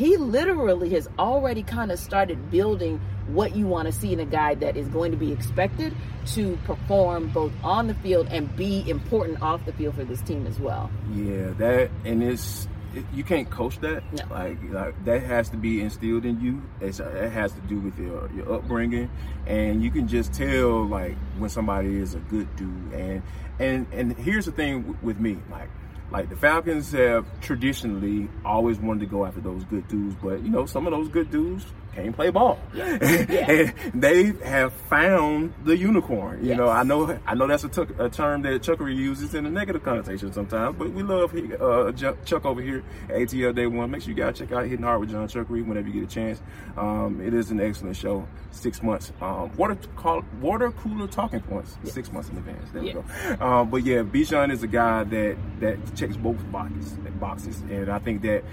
he 0.00 0.16
literally 0.16 0.88
has 0.88 1.06
already 1.18 1.62
kind 1.62 1.92
of 1.92 1.98
started 1.98 2.50
building 2.50 2.98
what 3.26 3.54
you 3.54 3.66
want 3.66 3.84
to 3.84 3.92
see 3.92 4.14
in 4.14 4.18
a 4.18 4.24
guy 4.24 4.54
that 4.54 4.74
is 4.74 4.88
going 4.88 5.10
to 5.10 5.16
be 5.18 5.30
expected 5.30 5.94
to 6.24 6.56
perform 6.64 7.28
both 7.28 7.52
on 7.62 7.86
the 7.86 7.92
field 7.96 8.26
and 8.30 8.56
be 8.56 8.82
important 8.88 9.42
off 9.42 9.62
the 9.66 9.74
field 9.74 9.94
for 9.94 10.04
this 10.04 10.22
team 10.22 10.46
as 10.46 10.58
well. 10.58 10.90
Yeah, 11.12 11.50
that 11.58 11.90
and 12.06 12.22
it's 12.22 12.66
it, 12.94 13.04
you 13.12 13.22
can't 13.24 13.50
coach 13.50 13.78
that. 13.80 14.02
No. 14.10 14.24
Like, 14.34 14.58
like 14.70 15.04
that 15.04 15.22
has 15.22 15.50
to 15.50 15.58
be 15.58 15.82
instilled 15.82 16.24
in 16.24 16.40
you. 16.40 16.62
It's, 16.80 16.98
it 16.98 17.30
has 17.32 17.52
to 17.52 17.60
do 17.60 17.78
with 17.78 17.98
your 17.98 18.30
your 18.32 18.54
upbringing, 18.54 19.10
and 19.46 19.82
you 19.82 19.90
can 19.90 20.08
just 20.08 20.32
tell 20.32 20.82
like 20.86 21.14
when 21.36 21.50
somebody 21.50 21.98
is 21.98 22.14
a 22.14 22.20
good 22.20 22.48
dude. 22.56 22.94
And 22.94 23.22
and 23.58 23.86
and 23.92 24.16
here's 24.16 24.46
the 24.46 24.52
thing 24.52 24.80
w- 24.80 24.98
with 25.02 25.20
me, 25.20 25.36
like. 25.50 25.68
Like 26.10 26.28
the 26.28 26.36
Falcons 26.36 26.90
have 26.92 27.24
traditionally 27.40 28.28
always 28.44 28.78
wanted 28.78 29.00
to 29.00 29.06
go 29.06 29.24
after 29.24 29.40
those 29.40 29.62
good 29.64 29.86
dudes, 29.88 30.16
but 30.20 30.42
you 30.42 30.50
know 30.50 30.66
some 30.66 30.86
of 30.86 30.92
those 30.92 31.08
good 31.08 31.30
dudes 31.30 31.64
can't 31.94 32.14
play 32.14 32.30
ball. 32.30 32.58
and 32.74 33.72
they 33.94 34.32
have 34.44 34.72
found 34.72 35.52
the 35.64 35.76
unicorn. 35.76 36.44
You 36.44 36.54
know, 36.54 36.68
I 36.68 36.82
know 36.82 37.18
I 37.26 37.34
know 37.34 37.46
that's 37.46 37.64
a, 37.64 37.68
term 37.68 38.42
that 38.42 38.62
Chuckery 38.62 38.94
uses 38.96 39.34
in 39.34 39.46
a 39.46 39.50
negative 39.50 39.82
connotation 39.82 40.32
sometimes, 40.32 40.76
but 40.78 40.90
we 40.92 41.02
love 41.02 41.34
uh, 41.60 41.92
Chuck 42.24 42.44
over 42.44 42.60
here 42.60 42.82
at 43.08 43.16
ATL 43.16 43.54
Day 43.54 43.66
One. 43.66 43.90
Make 43.90 44.02
sure 44.02 44.10
you 44.10 44.16
guys 44.16 44.38
check 44.38 44.52
out 44.52 44.64
Hitting 44.64 44.84
Hard 44.84 45.00
with 45.00 45.10
John 45.10 45.26
Chuckery 45.28 45.66
whenever 45.66 45.88
you 45.88 45.94
get 46.00 46.04
a 46.04 46.14
chance. 46.14 46.40
Um, 46.76 47.20
it 47.20 47.34
is 47.34 47.50
an 47.50 47.60
excellent 47.60 47.96
show. 47.96 48.26
Six 48.52 48.82
months. 48.82 49.12
Um, 49.20 49.50
water 49.56 49.76
call, 49.96 50.22
water 50.40 50.70
cooler 50.72 51.06
talking 51.06 51.40
points. 51.40 51.76
Six 51.84 52.12
months 52.12 52.28
in 52.30 52.36
advance. 52.38 52.70
There 52.72 52.82
Yeah. 52.82 52.94
we 53.28 53.36
go. 53.36 53.44
Um, 53.46 53.70
but 53.70 53.84
yeah, 53.84 54.02
Bijan 54.02 54.50
is 54.52 54.62
a 54.62 54.66
guy 54.66 55.04
that 55.04 55.36
that 55.60 55.96
checks 55.96 56.16
both 56.16 56.38
boxes, 56.50 56.92
boxes, 57.20 57.60
and 57.70 57.88
I 57.90 57.98
think 57.98 58.22
that 58.22 58.44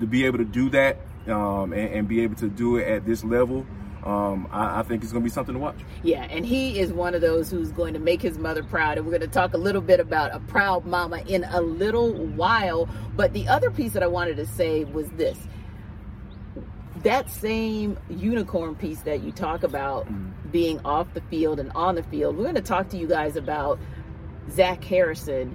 to 0.00 0.06
be 0.06 0.24
able 0.26 0.38
to 0.38 0.44
do 0.44 0.70
that 0.70 0.96
um, 1.28 1.72
and, 1.72 1.94
and 1.94 2.08
be 2.08 2.20
able 2.22 2.36
to 2.36 2.48
do 2.48 2.76
it 2.76 2.86
at 2.86 3.06
this 3.06 3.24
level. 3.24 3.66
Um, 4.04 4.48
I, 4.50 4.80
I 4.80 4.82
think 4.82 5.02
it's 5.02 5.12
going 5.12 5.22
to 5.22 5.28
be 5.28 5.32
something 5.32 5.54
to 5.54 5.58
watch. 5.58 5.78
Yeah, 6.02 6.26
and 6.30 6.44
he 6.44 6.78
is 6.78 6.92
one 6.92 7.14
of 7.14 7.22
those 7.22 7.50
who's 7.50 7.72
going 7.72 7.94
to 7.94 7.98
make 8.00 8.20
his 8.20 8.38
mother 8.38 8.62
proud. 8.62 8.98
And 8.98 9.06
we're 9.06 9.12
going 9.12 9.22
to 9.22 9.34
talk 9.34 9.54
a 9.54 9.58
little 9.58 9.80
bit 9.80 9.98
about 9.98 10.34
a 10.34 10.40
proud 10.40 10.84
mama 10.84 11.22
in 11.26 11.44
a 11.44 11.62
little 11.62 12.12
while. 12.12 12.86
But 13.16 13.32
the 13.32 13.48
other 13.48 13.70
piece 13.70 13.92
that 13.92 14.02
I 14.02 14.06
wanted 14.06 14.36
to 14.36 14.46
say 14.46 14.84
was 14.84 15.08
this 15.10 15.38
that 17.02 17.28
same 17.28 17.98
unicorn 18.08 18.74
piece 18.74 19.00
that 19.00 19.22
you 19.22 19.30
talk 19.30 19.62
about 19.62 20.08
being 20.50 20.80
off 20.86 21.12
the 21.12 21.20
field 21.22 21.60
and 21.60 21.70
on 21.72 21.94
the 21.94 22.02
field, 22.04 22.36
we're 22.36 22.44
going 22.44 22.54
to 22.54 22.62
talk 22.62 22.88
to 22.88 22.96
you 22.96 23.06
guys 23.06 23.36
about 23.36 23.78
Zach 24.50 24.82
Harrison 24.82 25.54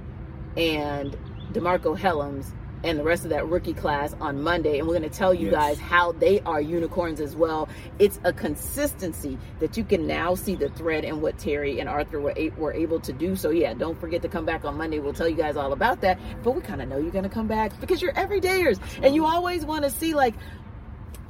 and 0.56 1.18
DeMarcco 1.52 1.98
Hellams 1.98 2.54
and 2.84 2.98
the 2.98 3.04
rest 3.04 3.24
of 3.24 3.30
that 3.32 3.48
rookie 3.48 3.74
class 3.74 4.15
on 4.22 4.42
Monday. 4.42 4.80
And 4.80 4.88
we're 4.88 4.98
going 4.98 5.10
to 5.10 5.15
tell 5.18 5.34
you 5.34 5.48
Yes. 5.48 5.54
guys 5.56 5.80
how 5.80 6.13
they 6.13 6.39
are 6.42 6.62
unicorns 6.62 7.20
as 7.20 7.36
well. 7.36 7.68
It's 8.00 8.20
a 8.24 8.32
consistency 8.32 9.38
that 9.60 9.76
you 9.78 9.84
can 9.84 10.08
now 10.08 10.36
see 10.36 10.56
the 10.56 10.70
thread 10.70 11.04
in 11.04 11.20
what 11.22 11.38
Terry 11.38 11.80
and 11.80 11.89
Arthur 11.89 12.22
were, 12.22 12.34
a- 12.38 12.50
were 12.52 12.74
able 12.74 13.00
to 13.02 13.12
do. 13.12 13.36
So, 13.36 13.50
yeah, 13.50 13.74
don't 13.74 14.00
forget 14.00 14.22
to 14.22 14.30
come 14.30 14.46
back 14.46 14.63
on 14.65 14.78
Monday. 14.78 15.00
We'll 15.00 15.13
tell 15.13 15.28
you 15.28 15.36
guys 15.36 15.58
all 15.58 15.74
about 15.74 16.02
that. 16.02 16.20
But 16.44 16.52
we 16.52 16.62
kind 16.62 16.82
of 16.82 16.88
know 16.88 16.98
you're 16.98 17.12
going 17.12 17.24
to 17.24 17.30
come 17.30 17.48
back 17.48 17.80
because 17.82 18.02
you're 18.02 18.13
everydayers 18.13 18.80
and 19.04 19.13
you 19.13 19.26
always 19.26 19.65
want 19.65 19.84
to 19.84 19.89
see, 19.89 20.13
like, 20.13 20.36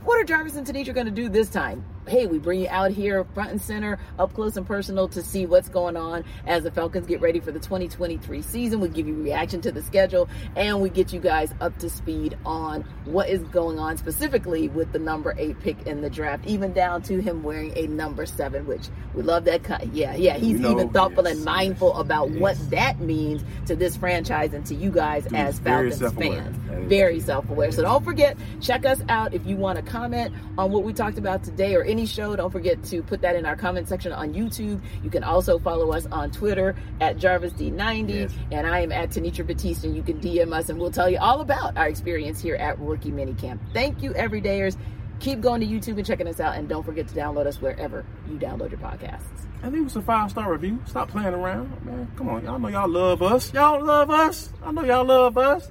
what 0.03 0.19
are 0.19 0.23
Jarvis 0.23 0.55
and 0.55 0.65
Tenitra 0.65 0.93
going 0.93 1.05
to 1.07 1.11
do 1.11 1.29
this 1.29 1.49
time? 1.49 1.83
Hey, 2.09 2.25
we 2.25 2.39
bring 2.39 2.61
you 2.61 2.67
out 2.69 2.89
here 2.89 3.23
front 3.35 3.51
and 3.51 3.61
center, 3.61 3.99
up 4.17 4.33
close 4.33 4.57
and 4.57 4.65
personal 4.65 5.07
to 5.09 5.21
see 5.21 5.45
what's 5.45 5.69
going 5.69 5.95
on 5.95 6.25
as 6.47 6.63
the 6.63 6.71
Falcons 6.71 7.05
get 7.05 7.21
ready 7.21 7.39
for 7.39 7.51
the 7.51 7.59
2023 7.59 8.41
season. 8.41 8.79
We 8.79 8.89
give 8.89 9.07
you 9.07 9.13
reaction 9.13 9.61
to 9.61 9.71
the 9.71 9.83
schedule 9.83 10.27
and 10.55 10.81
we 10.81 10.89
get 10.89 11.13
you 11.13 11.19
guys 11.19 11.53
up 11.61 11.77
to 11.77 11.89
speed 11.89 12.35
on 12.47 12.81
what 13.05 13.29
is 13.29 13.43
going 13.43 13.77
on 13.77 13.95
specifically 13.97 14.69
with 14.69 14.91
the 14.91 14.97
number 14.97 15.35
eight 15.37 15.59
pick 15.59 15.85
in 15.85 16.01
the 16.01 16.09
draft, 16.09 16.47
even 16.47 16.73
down 16.73 17.03
to 17.03 17.21
him 17.21 17.43
wearing 17.43 17.77
a 17.77 17.85
number 17.85 18.25
seven, 18.25 18.65
which 18.65 18.87
we 19.13 19.21
love 19.21 19.45
that 19.45 19.61
cut. 19.63 19.93
Yeah, 19.93 20.15
yeah, 20.15 20.35
he's 20.35 20.59
know, 20.59 20.71
even 20.71 20.89
thoughtful 20.89 21.25
yes, 21.25 21.35
and 21.35 21.45
mindful 21.45 21.89
yes, 21.89 22.01
about 22.01 22.31
yes. 22.31 22.39
what 22.39 22.69
that 22.71 22.99
means 22.99 23.43
to 23.67 23.75
this 23.75 23.95
franchise 23.95 24.55
and 24.55 24.65
to 24.65 24.73
you 24.73 24.89
guys 24.89 25.25
Dude, 25.25 25.35
as 25.35 25.59
Falcons 25.59 26.01
fans. 26.13 26.57
Very 26.87 27.19
self-aware. 27.19 27.71
So 27.71 27.83
don't 27.83 28.03
forget, 28.03 28.35
check 28.61 28.83
us 28.83 28.99
out 29.09 29.35
if 29.35 29.45
you 29.45 29.57
want 29.57 29.77
to 29.77 29.83
comment 29.83 30.33
on 30.57 30.71
what 30.71 30.83
we 30.83 30.91
talked 30.91 31.19
about 31.19 31.43
today 31.43 31.75
or 31.75 31.83
any 31.83 31.98
show. 32.05 32.35
Don't 32.35 32.51
forget 32.51 32.83
to 32.85 33.01
put 33.03 33.21
that 33.21 33.35
in 33.35 33.45
our 33.45 33.55
comment 33.55 33.87
section 33.87 34.11
on 34.11 34.33
YouTube. 34.33 34.81
You 35.03 35.09
can 35.09 35.23
also 35.23 35.59
follow 35.59 35.91
us 35.91 36.05
on 36.11 36.31
Twitter 36.31 36.75
at 37.01 37.17
JarvisD90, 37.17 38.09
Yes. 38.09 38.33
and 38.51 38.67
I 38.67 38.79
am 38.81 38.91
at 38.91 39.09
Tenitra 39.09 39.45
Batiste. 39.45 39.85
You 39.85 40.03
can 40.03 40.19
DM 40.19 40.53
us, 40.53 40.69
and 40.69 40.79
we'll 40.79 40.91
tell 40.91 41.09
you 41.09 41.17
all 41.19 41.41
about 41.41 41.77
our 41.77 41.87
experience 41.87 42.41
here 42.41 42.55
at 42.55 42.79
Rookie 42.79 43.11
Minicamp. 43.11 43.59
Thank 43.73 44.01
you, 44.03 44.11
everydayers. 44.11 44.77
Keep 45.19 45.41
going 45.41 45.59
to 45.59 45.67
YouTube 45.67 45.97
and 45.97 46.05
checking 46.05 46.27
us 46.27 46.39
out, 46.39 46.55
and 46.55 46.69
don't 46.69 46.83
forget 46.85 47.07
to 47.09 47.13
download 47.13 47.45
us 47.45 47.61
wherever 47.61 48.05
you 48.29 48.37
download 48.37 48.71
your 48.71 48.79
podcasts. 48.79 49.23
And 49.61 49.73
leave 49.73 49.85
us 49.85 49.95
a 49.97 50.01
five 50.01 50.31
star 50.31 50.49
review. 50.49 50.79
Stop 50.85 51.09
playing 51.09 51.33
around, 51.33 51.69
man. 51.85 52.09
Come 52.15 52.29
on, 52.29 52.45
y'all 52.45 52.57
know 52.57 52.69
y'all 52.69 52.87
love 52.87 53.21
us. 53.21 53.53
Y'all 53.53 53.83
love 53.83 54.09
us. 54.09 54.53
I 54.63 54.71
know 54.71 54.85
y'all 54.85 55.03
love 55.03 55.37
us. 55.37 55.69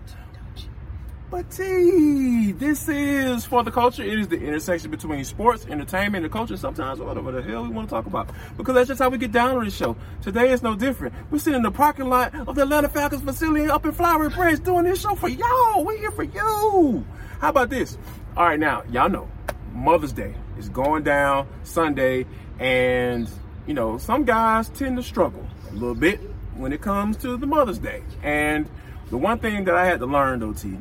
But 1.30 1.50
T, 1.50 2.52
this 2.52 2.88
is 2.88 3.44
for 3.44 3.62
the 3.62 3.70
culture. 3.70 4.02
It 4.02 4.18
is 4.18 4.28
the 4.28 4.40
intersection 4.40 4.90
between 4.90 5.22
sports, 5.24 5.66
entertainment, 5.66 6.24
and 6.24 6.32
culture. 6.32 6.56
Sometimes 6.56 7.00
whatever 7.00 7.32
the 7.32 7.42
hell 7.42 7.64
we 7.64 7.68
want 7.68 7.90
to 7.90 7.94
talk 7.94 8.06
about, 8.06 8.30
because 8.56 8.74
that's 8.74 8.88
just 8.88 8.98
how 8.98 9.10
we 9.10 9.18
get 9.18 9.30
down 9.30 9.58
on 9.58 9.64
this 9.66 9.76
show. 9.76 9.94
Today 10.22 10.50
is 10.52 10.62
no 10.62 10.74
different. 10.74 11.14
We're 11.30 11.38
sitting 11.38 11.58
in 11.58 11.62
the 11.62 11.70
parking 11.70 12.08
lot 12.08 12.34
of 12.34 12.54
the 12.54 12.62
Atlanta 12.62 12.88
Falcons 12.88 13.20
facility 13.20 13.68
up 13.68 13.84
in 13.84 13.92
Flowery 13.92 14.30
Branch 14.30 14.64
doing 14.64 14.84
this 14.84 15.02
show 15.02 15.14
for 15.16 15.28
y'all. 15.28 15.84
We're 15.84 15.98
here 15.98 16.10
for 16.12 16.22
you. 16.22 17.04
How 17.40 17.50
about 17.50 17.68
this? 17.68 17.98
All 18.34 18.46
right, 18.46 18.58
now 18.58 18.84
y'all 18.90 19.10
know 19.10 19.28
Mother's 19.74 20.14
Day 20.14 20.34
is 20.56 20.70
going 20.70 21.02
down 21.02 21.46
Sunday, 21.62 22.24
and 22.58 23.28
you 23.66 23.74
know 23.74 23.98
some 23.98 24.24
guys 24.24 24.70
tend 24.70 24.96
to 24.96 25.02
struggle 25.02 25.46
a 25.70 25.74
little 25.74 25.94
bit 25.94 26.20
when 26.54 26.72
it 26.72 26.80
comes 26.80 27.18
to 27.18 27.36
the 27.36 27.46
Mother's 27.46 27.78
Day. 27.78 28.02
And 28.22 28.66
the 29.10 29.18
one 29.18 29.38
thing 29.38 29.64
that 29.64 29.74
I 29.74 29.84
had 29.84 30.00
to 30.00 30.06
learn 30.06 30.40
though, 30.40 30.54
T, 30.54 30.78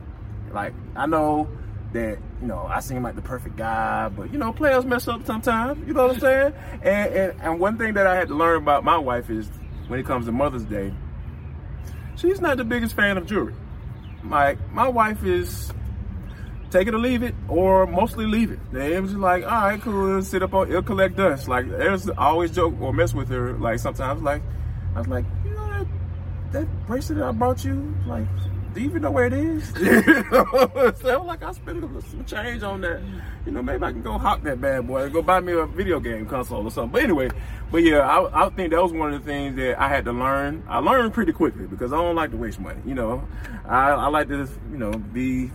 like 0.58 0.74
I 0.96 1.06
know 1.06 1.48
that 1.94 2.18
you 2.42 2.48
know 2.48 2.66
I 2.68 2.80
seem 2.80 3.04
like 3.04 3.16
the 3.16 3.22
perfect 3.22 3.56
guy, 3.58 4.10
but 4.10 4.34
you 4.34 4.40
know 4.40 4.52
players 4.52 4.86
mess 4.86 5.08
up 5.08 5.26
sometimes. 5.26 5.88
You 5.88 5.94
know 5.94 6.08
what 6.08 6.16
I'm 6.16 6.20
saying? 6.20 6.54
And, 6.82 7.14
and 7.14 7.42
and 7.42 7.60
one 7.60 7.78
thing 7.78 7.94
that 7.94 8.08
I 8.08 8.16
had 8.16 8.28
to 8.30 8.36
learn 8.36 8.58
about 8.58 8.84
my 8.84 8.98
wife 8.98 9.30
is 9.30 9.48
when 9.88 10.00
it 10.00 10.06
comes 10.06 10.26
to 10.26 10.32
Mother's 10.32 10.66
Day, 10.66 10.94
she's 12.16 12.42
not 12.42 12.58
the 12.58 12.64
biggest 12.64 12.96
fan 12.96 13.18
of 13.18 13.28
jewelry. 13.28 13.54
Like 14.26 14.58
my 14.72 14.88
wife 14.88 15.24
is 15.24 15.72
take 16.72 16.88
it 16.88 16.96
or 16.96 17.00
leave 17.00 17.22
it, 17.24 17.36
or 17.48 17.86
mostly 17.86 18.26
leave 18.26 18.52
it. 18.52 18.60
They 18.72 19.00
was 19.00 19.12
just 19.12 19.22
like, 19.22 19.44
all 19.44 19.50
right, 19.50 19.82
cool, 19.82 20.22
sit 20.24 20.42
up 20.44 20.54
on, 20.54 20.70
it'll 20.70 20.82
collect 20.82 21.18
dust. 21.18 21.48
Like 21.48 21.70
there's 21.70 22.10
always 22.10 22.52
joke 22.52 22.74
or 22.82 22.94
mess 22.94 23.14
with 23.14 23.30
her. 23.30 23.54
Like 23.54 23.78
sometimes, 23.80 24.24
like 24.24 24.42
I 24.96 25.00
was 25.00 25.08
like, 25.08 25.26
you 25.46 25.52
know 25.52 25.70
that, 25.70 25.88
that 26.52 26.88
bracelet 26.88 27.22
I 27.22 27.32
brought 27.32 27.64
you, 27.64 27.96
like 28.08 28.28
do 28.74 28.82
you 28.82 28.90
even 28.90 29.02
know 29.02 29.12
where 29.12 29.26
it 29.26 29.34
is? 29.34 29.68
so 31.02 31.24
like 31.24 31.44
I 31.44 31.52
spent 31.52 31.82
some 31.82 32.26
change 32.26 32.64
on 32.64 32.82
that. 32.82 33.02
You 33.46 33.52
know, 33.52 33.62
maybe 33.62 33.84
I 33.84 33.92
can 33.92 34.02
go 34.02 34.18
hop 34.18 34.44
that 34.44 34.62
bad 34.62 34.88
boy 34.88 35.04
and 35.04 35.14
go 35.14 35.22
buy 35.22 35.40
me 35.40 35.54
a 35.54 35.66
video 35.66 36.00
game 36.00 36.26
console 36.26 36.68
or 36.68 36.72
something. 36.72 36.92
But 36.92 37.04
anyway, 37.04 37.30
but 37.72 37.84
yeah, 37.84 38.00
I, 38.00 38.46
I 38.46 38.50
think 38.50 38.72
that 38.72 38.82
was 38.82 38.92
one 38.92 39.14
of 39.14 39.24
the 39.24 39.26
things 39.26 39.56
that 39.56 39.80
I 39.82 39.88
had 39.88 40.06
to 40.06 40.12
learn. 40.12 40.64
I 40.68 40.80
learned 40.80 41.14
pretty 41.14 41.32
quickly 41.32 41.66
because 41.66 41.94
I 41.94 41.98
don't 41.98 42.16
like 42.16 42.32
to 42.32 42.38
waste 42.38 42.60
money. 42.60 42.80
You 42.86 42.94
know, 42.94 43.28
I, 43.66 43.92
I 43.92 44.08
like 44.08 44.28
to, 44.30 44.48
you 44.72 44.78
know, 44.78 44.92
be. 44.92 45.52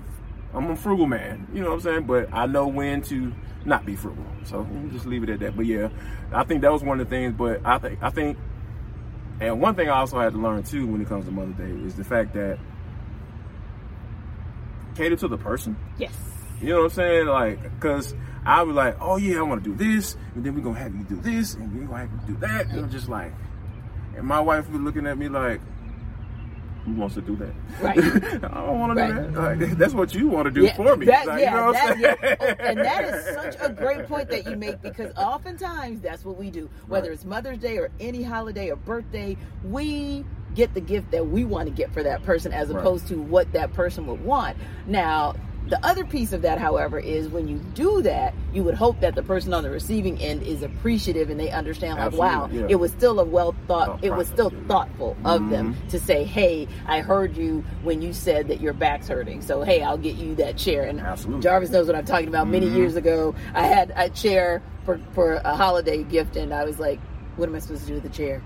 I'm 0.55 0.71
a 0.71 0.77
frugal 0.77 1.07
man. 1.07 1.47
You 1.55 1.63
know 1.63 1.69
what 1.69 1.77
I'm 1.77 1.81
saying? 1.81 2.03
But 2.05 2.29
I 2.33 2.45
know 2.45 2.67
when 2.67 3.01
to 3.03 3.33
not 3.65 3.87
be 3.87 3.97
frugal. 3.97 4.27
So 4.45 4.67
just 4.91 5.07
leave 5.07 5.23
it 5.23 5.31
at 5.31 5.41
that. 5.41 5.57
But 5.57 5.67
yeah, 5.67 5.89
I 6.33 6.45
think 6.45 6.63
that 6.63 6.73
was 6.73 6.83
one 6.83 7.01
of 7.01 7.09
the 7.09 7.15
things. 7.15 7.35
But 7.37 7.61
I 7.65 7.79
think 7.79 8.03
I 8.03 8.11
think, 8.11 8.39
and 9.41 9.61
one 9.61 9.75
thing 9.75 9.89
I 9.89 9.99
also 9.99 10.19
had 10.19 10.33
to 10.33 10.39
learn 10.39 10.63
too 10.63 10.87
when 10.87 11.01
it 11.01 11.09
comes 11.09 11.25
to 11.27 11.31
Mother's 11.31 11.55
Day 11.57 11.87
is 11.87 11.95
the 11.95 12.05
fact 12.05 12.35
that 12.35 12.59
cater 14.95 15.17
to 15.17 15.29
the 15.29 15.39
person. 15.39 15.77
Yes. 15.99 16.13
You 16.61 16.69
know 16.69 16.79
what 16.79 16.85
I'm 16.85 16.91
saying? 16.91 17.27
Like, 17.27 17.63
because 17.63 18.15
I 18.45 18.63
was 18.63 18.75
like, 18.75 18.97
oh 19.01 19.17
yeah, 19.17 19.39
I 19.39 19.43
want 19.43 19.65
to 19.65 19.71
do 19.71 19.77
this, 19.77 20.17
and 20.35 20.45
then 20.45 20.55
we're 20.55 20.63
going 20.63 20.77
to 20.77 20.81
have 20.81 20.95
you 20.95 21.05
do 21.05 21.17
this, 21.17 21.55
and 21.55 21.73
we're 21.73 21.87
going 21.87 22.09
to 22.09 22.15
have 22.15 22.29
you 22.29 22.35
do 22.35 22.41
that. 22.41 22.67
And 22.67 22.81
I'm 22.81 22.91
just 22.91 23.09
like, 23.09 23.33
and 24.17 24.27
my 24.27 24.41
wife 24.41 24.69
was 24.71 24.81
looking 24.81 25.07
at 25.07 25.19
me 25.19 25.29
like, 25.29 25.61
who 26.85 26.93
wants 26.95 27.15
to 27.15 27.21
do 27.21 27.37
that? 27.37 27.53
Right. 27.81 27.99
I 27.99 28.65
don't 28.67 28.79
want 28.81 28.97
to 28.99 29.03
Right. 29.03 29.15
do 29.27 29.31
that. 29.33 29.59
Like, 29.61 29.71
that's 29.79 29.95
what 29.95 30.15
you 30.15 30.27
want 30.29 30.47
to 30.47 30.51
do 30.51 30.63
Yeah, 30.65 30.77
for 30.77 30.97
me. 30.97 31.07
that- 31.07 31.27
Like, 31.27 31.41
yeah, 31.41 31.51
you 31.51 31.57
know 31.57 31.73
that- 31.73 31.99
yeah. 31.99 32.37
Oh, 32.41 32.45
and 32.65 32.79
that 32.79 33.05
is 33.05 33.25
such 33.35 33.57
a 33.61 33.73
great 33.73 34.07
point 34.07 34.29
that 34.31 34.47
you 34.47 34.57
make 34.57 34.83
because 34.83 35.13
oftentimes 35.17 36.01
that's 36.01 36.25
what 36.25 36.37
we 36.37 36.51
do. 36.51 36.69
Whether 36.89 37.09
Right. 37.09 37.15
it's 37.15 37.25
Mother's 37.25 37.59
Day 37.59 37.79
or 37.79 37.91
any 38.01 38.23
holiday 38.23 38.71
or 38.71 38.77
birthday, 38.77 39.37
we 39.65 40.25
get 40.55 40.75
the 40.75 40.81
gift 40.81 41.11
that 41.13 41.27
we 41.27 41.45
want 41.45 41.69
to 41.69 41.75
get 41.75 41.93
for 41.93 42.03
that 42.03 42.23
person 42.25 42.53
as 42.53 42.69
opposed 42.71 43.07
to 43.09 43.21
what 43.23 43.51
that 43.53 43.73
person 43.73 44.07
would 44.07 44.23
want. 44.25 44.57
Now, 44.87 45.35
the 45.69 45.85
other 45.87 46.05
piece 46.05 46.33
of 46.33 46.43
that, 46.43 46.59
however, 46.59 46.99
is 46.99 47.29
when 47.29 47.49
you 47.49 47.59
do 47.75 48.03
that, 48.03 48.35
you 48.53 48.63
would 48.65 48.75
hope 48.75 49.01
that 49.01 49.15
the 49.15 49.23
person 49.23 49.55
on 49.55 49.63
the 49.63 49.71
receiving 49.71 50.19
end 50.21 50.43
is 50.43 50.63
appreciative 50.63 51.31
and 51.31 51.39
they 51.41 51.51
understand, 51.51 51.99
like, 51.99 52.13
wow, 52.13 52.49
yeah. 52.53 52.67
it 52.69 52.75
was 52.77 52.91
still 52.93 53.21
a 53.21 53.25
well 53.25 53.55
thought, 53.67 53.87
Thought 53.87 54.05
it 54.05 54.15
was 54.15 54.29
still 54.29 54.53
yeah. 54.53 54.59
thoughtful 54.69 55.17
of 55.25 55.49
them 55.51 55.75
Mhm. 55.75 55.89
to 55.91 56.01
say, 56.01 56.25
hey, 56.25 56.69
I 56.87 57.01
heard 57.01 57.37
you 57.37 57.65
when 57.83 58.03
you 58.03 58.13
said 58.13 58.49
that 58.49 58.61
your 58.61 58.73
back's 58.73 59.09
hurting. 59.09 59.41
So, 59.41 59.63
hey, 59.63 59.83
I'll 59.83 59.97
get 59.99 60.17
you 60.17 60.35
that 60.37 60.57
chair. 60.57 60.85
And 60.85 61.01
Absolutely. 61.01 61.43
Jarvis 61.43 61.71
knows 61.71 61.87
what 61.87 61.97
I'm 61.97 62.05
talking 62.05 62.29
about. 62.29 62.49
Many 62.49 62.67
Mhm. 62.69 62.77
years 62.77 62.97
ago, 62.97 63.35
I 63.55 63.67
had 63.67 63.93
a 63.97 64.11
chair 64.11 64.61
for, 64.85 65.01
for 65.13 65.35
a 65.45 65.57
holiday 65.57 66.03
gift, 66.03 66.37
and 66.37 66.53
I 66.53 66.65
was 66.65 66.79
like, 66.81 66.99
what 67.37 67.49
am 67.49 67.55
I 67.55 67.61
supposed 67.61 67.83
to 67.83 67.89
do 67.89 67.95
with 67.95 68.03
the 68.03 68.09
chair? 68.11 68.43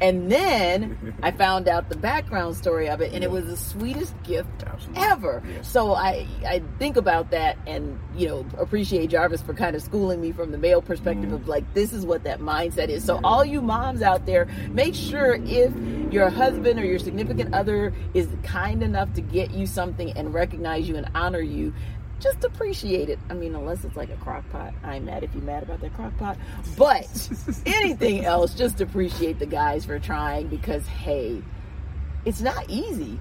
And 0.00 0.30
then 0.30 1.14
I 1.22 1.30
found 1.32 1.68
out 1.68 1.88
the 1.88 1.96
background 1.96 2.56
story 2.56 2.88
of 2.88 3.00
it, 3.00 3.12
and 3.12 3.24
it 3.24 3.30
was 3.30 3.46
the 3.46 3.56
sweetest 3.56 4.14
gift 4.22 4.64
Absolutely. 4.64 5.02
ever. 5.02 5.42
Yes. 5.48 5.70
So 5.70 5.94
I, 5.94 6.26
I 6.46 6.62
think 6.78 6.96
about 6.96 7.30
that 7.30 7.58
and, 7.66 7.98
you 8.14 8.28
know, 8.28 8.46
appreciate 8.58 9.10
Jarvis 9.10 9.42
for 9.42 9.54
kind 9.54 9.76
of 9.76 9.82
schooling 9.82 10.20
me 10.20 10.32
from 10.32 10.52
the 10.52 10.58
male 10.58 10.82
perspective 10.82 11.30
mm. 11.30 11.34
of 11.34 11.48
like, 11.48 11.74
this 11.74 11.92
is 11.92 12.04
what 12.04 12.24
that 12.24 12.40
mindset 12.40 12.88
is. 12.88 13.04
So 13.04 13.20
all 13.24 13.44
you 13.44 13.60
moms 13.60 14.02
out 14.02 14.26
there, 14.26 14.46
make 14.70 14.94
sure 14.94 15.34
if 15.44 15.72
your 16.12 16.30
husband 16.30 16.78
or 16.78 16.84
your 16.84 16.98
significant 16.98 17.54
other 17.54 17.92
is 18.14 18.28
kind 18.42 18.82
enough 18.82 19.12
to 19.14 19.20
get 19.20 19.50
you 19.50 19.66
something 19.66 20.12
and 20.12 20.32
recognize 20.32 20.88
you 20.88 20.96
and 20.96 21.08
honor 21.14 21.40
you, 21.40 21.72
just 22.20 22.44
appreciate 22.44 23.08
it. 23.08 23.18
I 23.30 23.34
mean, 23.34 23.54
unless 23.54 23.84
it's 23.84 23.96
like 23.96 24.10
a 24.10 24.16
crock 24.16 24.48
pot. 24.50 24.72
I'm 24.82 25.04
mad 25.04 25.22
if 25.24 25.34
you're 25.34 25.42
mad 25.42 25.62
about 25.62 25.80
that 25.82 25.94
crock 25.94 26.16
pot. 26.16 26.38
But 26.76 27.06
anything 27.66 28.24
else, 28.24 28.54
just 28.54 28.80
appreciate 28.80 29.38
the 29.38 29.46
guys 29.46 29.84
for 29.84 29.98
trying 29.98 30.48
because, 30.48 30.86
hey, 30.86 31.42
it's 32.24 32.40
not 32.40 32.68
easy 32.68 33.18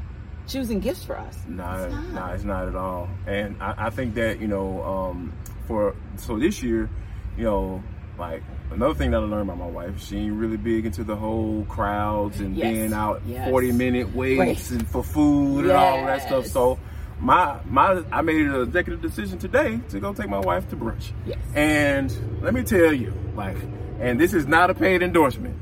choosing 0.47 0.79
gifts 0.79 1.03
for 1.03 1.17
us. 1.17 1.39
No, 1.47 1.63
It's 1.73 1.93
not. 1.93 2.09
no, 2.13 2.25
it's 2.33 2.43
not 2.43 2.67
at 2.67 2.75
all. 2.75 3.09
And 3.27 3.61
I, 3.61 3.87
I 3.87 3.89
think 3.89 4.13
that 4.15 4.39
you 4.39 4.47
know, 4.47 4.83
um, 4.83 5.33
for 5.67 5.95
so 6.17 6.37
this 6.39 6.61
year, 6.63 6.89
you 7.37 7.43
know, 7.43 7.83
like 8.17 8.43
another 8.71 8.93
thing 8.93 9.11
that 9.11 9.17
I 9.17 9.25
learned 9.25 9.49
about 9.49 9.57
my 9.57 9.67
wife, 9.67 10.01
she 10.01 10.17
ain't 10.17 10.33
really 10.35 10.57
big 10.57 10.85
into 10.85 11.03
the 11.03 11.15
whole 11.15 11.65
crowds 11.67 12.39
and 12.39 12.55
Yes, 12.55 12.71
being 12.71 12.93
out 12.93 13.21
yes. 13.27 13.49
forty 13.49 13.71
minute 13.71 14.15
waits 14.15 14.39
Right. 14.71 14.79
and 14.79 14.87
for 14.87 15.03
food 15.03 15.65
and 15.65 15.71
all 15.73 16.05
that 16.05 16.21
stuff. 16.27 16.45
So 16.45 16.79
my 17.19 17.59
my 17.65 18.03
I 18.11 18.21
made 18.21 18.45
an 18.45 18.61
executive 18.61 19.01
decision 19.01 19.39
today 19.39 19.79
to 19.89 19.99
go 19.99 20.13
take 20.13 20.29
my 20.29 20.39
wife 20.39 20.69
to 20.69 20.75
brunch. 20.75 21.11
Yes. 21.25 21.39
And 21.53 22.41
let 22.41 22.53
me 22.53 22.63
tell 22.63 22.93
you, 22.93 23.13
like, 23.35 23.57
and 23.99 24.19
this 24.19 24.33
is 24.33 24.45
not 24.45 24.69
a 24.69 24.73
paid 24.73 25.01
endorsement. 25.01 25.55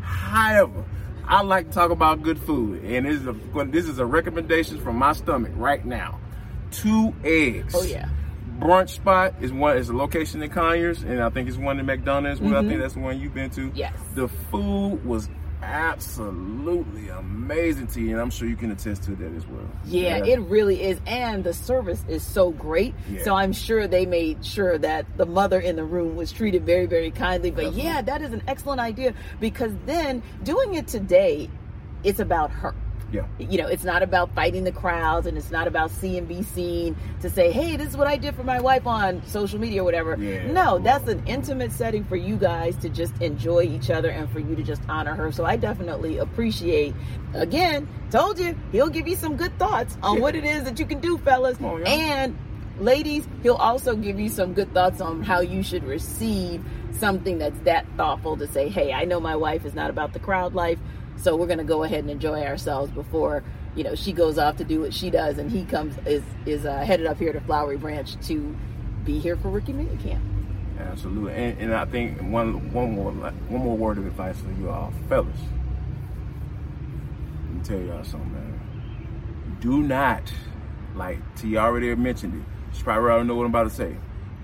However, 0.00 0.84
I 1.26 1.42
like 1.42 1.68
to 1.68 1.72
talk 1.72 1.90
about 1.90 2.22
good 2.22 2.38
food, 2.38 2.84
and 2.84 3.06
this 3.06 3.20
is 3.20 3.26
a 3.26 3.64
this 3.66 3.86
is 3.86 3.98
a 3.98 4.06
recommendation 4.06 4.80
from 4.80 4.96
my 4.96 5.12
stomach 5.12 5.52
right 5.54 5.84
now. 5.84 6.18
Two 6.70 7.14
eggs. 7.24 7.74
Oh, 7.76 7.82
yeah. 7.82 8.08
Brunch 8.58 8.90
spot 8.90 9.34
is 9.40 9.52
one 9.52 9.78
is 9.78 9.88
a 9.88 9.96
location 9.96 10.42
in 10.42 10.50
Conyers, 10.50 11.02
and 11.02 11.22
I 11.22 11.30
think 11.30 11.48
it's 11.48 11.56
one 11.56 11.80
in 11.80 11.86
McDonough. 11.86 12.40
Well, 12.40 12.56
I 12.56 12.68
think 12.68 12.80
that's 12.80 12.94
the 12.94 13.00
one 13.00 13.18
you've 13.18 13.32
been 13.32 13.50
to. 13.50 13.68
Mm-hmm. 13.68 13.76
Yes. 13.76 13.94
The 14.14 14.28
food 14.28 15.04
was 15.04 15.30
absolutely 15.62 17.08
amazing 17.08 17.86
to 17.88 18.00
you, 18.00 18.12
and 18.12 18.20
I'm 18.20 18.30
sure 18.30 18.48
you 18.48 18.56
can 18.56 18.70
attest 18.70 19.02
to 19.04 19.14
that 19.16 19.34
as 19.34 19.46
well. 19.46 19.66
Yeah, 19.86 20.24
it 20.24 20.40
really 20.40 20.82
is. 20.82 21.00
And 21.06 21.44
the 21.44 21.52
service 21.52 22.04
is 22.08 22.24
so 22.24 22.50
great. 22.50 22.94
Yeah. 23.10 23.22
So 23.22 23.34
I'm 23.34 23.52
sure 23.52 23.86
they 23.86 24.06
made 24.06 24.44
sure 24.44 24.78
that 24.78 25.06
the 25.16 25.26
mother 25.26 25.60
in 25.60 25.76
the 25.76 25.84
room 25.84 26.16
was 26.16 26.32
treated 26.32 26.64
very, 26.64 26.86
very 26.86 27.10
kindly. 27.10 27.50
But 27.50 27.62
Definitely. 27.62 27.82
yeah, 27.82 28.02
that 28.02 28.22
is 28.22 28.32
an 28.32 28.42
excellent 28.46 28.80
idea 28.80 29.14
because 29.40 29.72
then 29.86 30.22
doing 30.42 30.74
it 30.74 30.86
today, 30.86 31.50
it's 32.04 32.20
about 32.20 32.50
her. 32.50 32.74
Yeah. 33.12 33.26
You 33.38 33.58
know, 33.58 33.66
it's 33.66 33.84
not 33.84 34.02
about 34.02 34.34
fighting 34.34 34.64
the 34.64 34.72
crowds 34.72 35.26
and 35.26 35.36
it's 35.36 35.50
not 35.50 35.66
about 35.66 35.90
seen 35.90 36.26
to 37.20 37.30
say, 37.30 37.50
hey, 37.50 37.76
this 37.76 37.88
is 37.88 37.96
what 37.96 38.06
I 38.06 38.16
did 38.16 38.36
for 38.36 38.44
my 38.44 38.60
wife 38.60 38.86
on 38.86 39.24
social 39.26 39.58
media 39.58 39.82
or 39.82 39.84
whatever. 39.84 40.16
Yeah. 40.16 40.50
No, 40.52 40.78
that's 40.78 41.08
an 41.08 41.26
intimate 41.26 41.72
setting 41.72 42.04
for 42.04 42.16
you 42.16 42.36
guys 42.36 42.76
to 42.78 42.88
just 42.88 43.20
enjoy 43.20 43.62
each 43.62 43.90
other 43.90 44.10
and 44.10 44.30
for 44.30 44.38
you 44.38 44.54
to 44.54 44.62
just 44.62 44.82
honor 44.88 45.14
her. 45.14 45.32
So 45.32 45.44
I 45.44 45.56
definitely 45.56 46.18
appreciate, 46.18 46.94
again, 47.34 47.88
told 48.10 48.38
you, 48.38 48.56
he'll 48.72 48.88
give 48.88 49.08
you 49.08 49.16
some 49.16 49.36
good 49.36 49.58
thoughts 49.58 49.98
on 50.02 50.20
what 50.20 50.36
it 50.36 50.44
is 50.44 50.64
that 50.64 50.78
you 50.78 50.86
can 50.86 51.00
do, 51.00 51.18
fellas. 51.18 51.58
Yeah. 51.60 51.78
And 51.86 52.38
ladies, 52.78 53.26
he'll 53.42 53.54
also 53.56 53.96
give 53.96 54.20
you 54.20 54.28
some 54.28 54.54
good 54.54 54.72
thoughts 54.72 55.00
on 55.00 55.22
how 55.22 55.40
you 55.40 55.62
should 55.62 55.84
receive 55.84 56.64
something 56.98 57.38
that's 57.38 57.58
that 57.60 57.86
thoughtful 57.96 58.36
to 58.36 58.46
say, 58.46 58.68
hey, 58.68 58.92
I 58.92 59.04
know 59.04 59.20
my 59.20 59.36
wife 59.36 59.64
is 59.64 59.74
not 59.74 59.90
about 59.90 60.12
the 60.12 60.18
crowd 60.18 60.54
life, 60.54 60.78
so 61.16 61.36
we're 61.36 61.46
gonna 61.46 61.64
go 61.64 61.82
ahead 61.84 62.00
and 62.00 62.10
enjoy 62.10 62.42
ourselves 62.42 62.90
before 62.90 63.42
you 63.76 63.84
know 63.84 63.94
she 63.94 64.12
goes 64.12 64.38
off 64.38 64.56
to 64.56 64.64
do 64.64 64.80
what 64.80 64.92
she 64.92 65.10
does, 65.10 65.38
and 65.38 65.50
he 65.50 65.64
comes 65.64 65.96
is 66.06 66.22
is 66.46 66.64
uh, 66.64 66.78
headed 66.78 67.06
up 67.06 67.18
here 67.18 67.32
to 67.32 67.40
Flowery 67.40 67.76
Branch 67.76 68.16
to 68.26 68.56
be 69.04 69.18
here 69.18 69.36
for 69.36 69.48
Rookie 69.48 69.72
Mini 69.72 69.96
Camp. 70.02 70.22
Absolutely, 70.78 71.34
and, 71.34 71.58
and 71.58 71.74
I 71.74 71.84
think 71.84 72.20
one 72.20 72.72
one 72.72 72.92
more 72.92 73.12
one 73.12 73.62
more 73.62 73.76
word 73.76 73.98
of 73.98 74.06
advice 74.06 74.40
for 74.40 74.50
you 74.52 74.70
all, 74.70 74.92
fellas. 75.08 75.36
Let 77.46 77.54
me 77.54 77.60
tell 77.64 77.80
y'all 77.80 78.04
something, 78.04 78.32
man. 78.32 78.60
Do 79.60 79.82
not, 79.82 80.32
like 80.94 81.18
T 81.36 81.56
already 81.56 81.94
mentioned 81.94 82.42
it. 82.42 82.76
She 82.76 82.82
probably 82.82 83.10
already 83.10 83.28
know 83.28 83.34
what 83.34 83.44
I'm 83.44 83.50
about 83.50 83.64
to 83.64 83.70
say. 83.70 83.96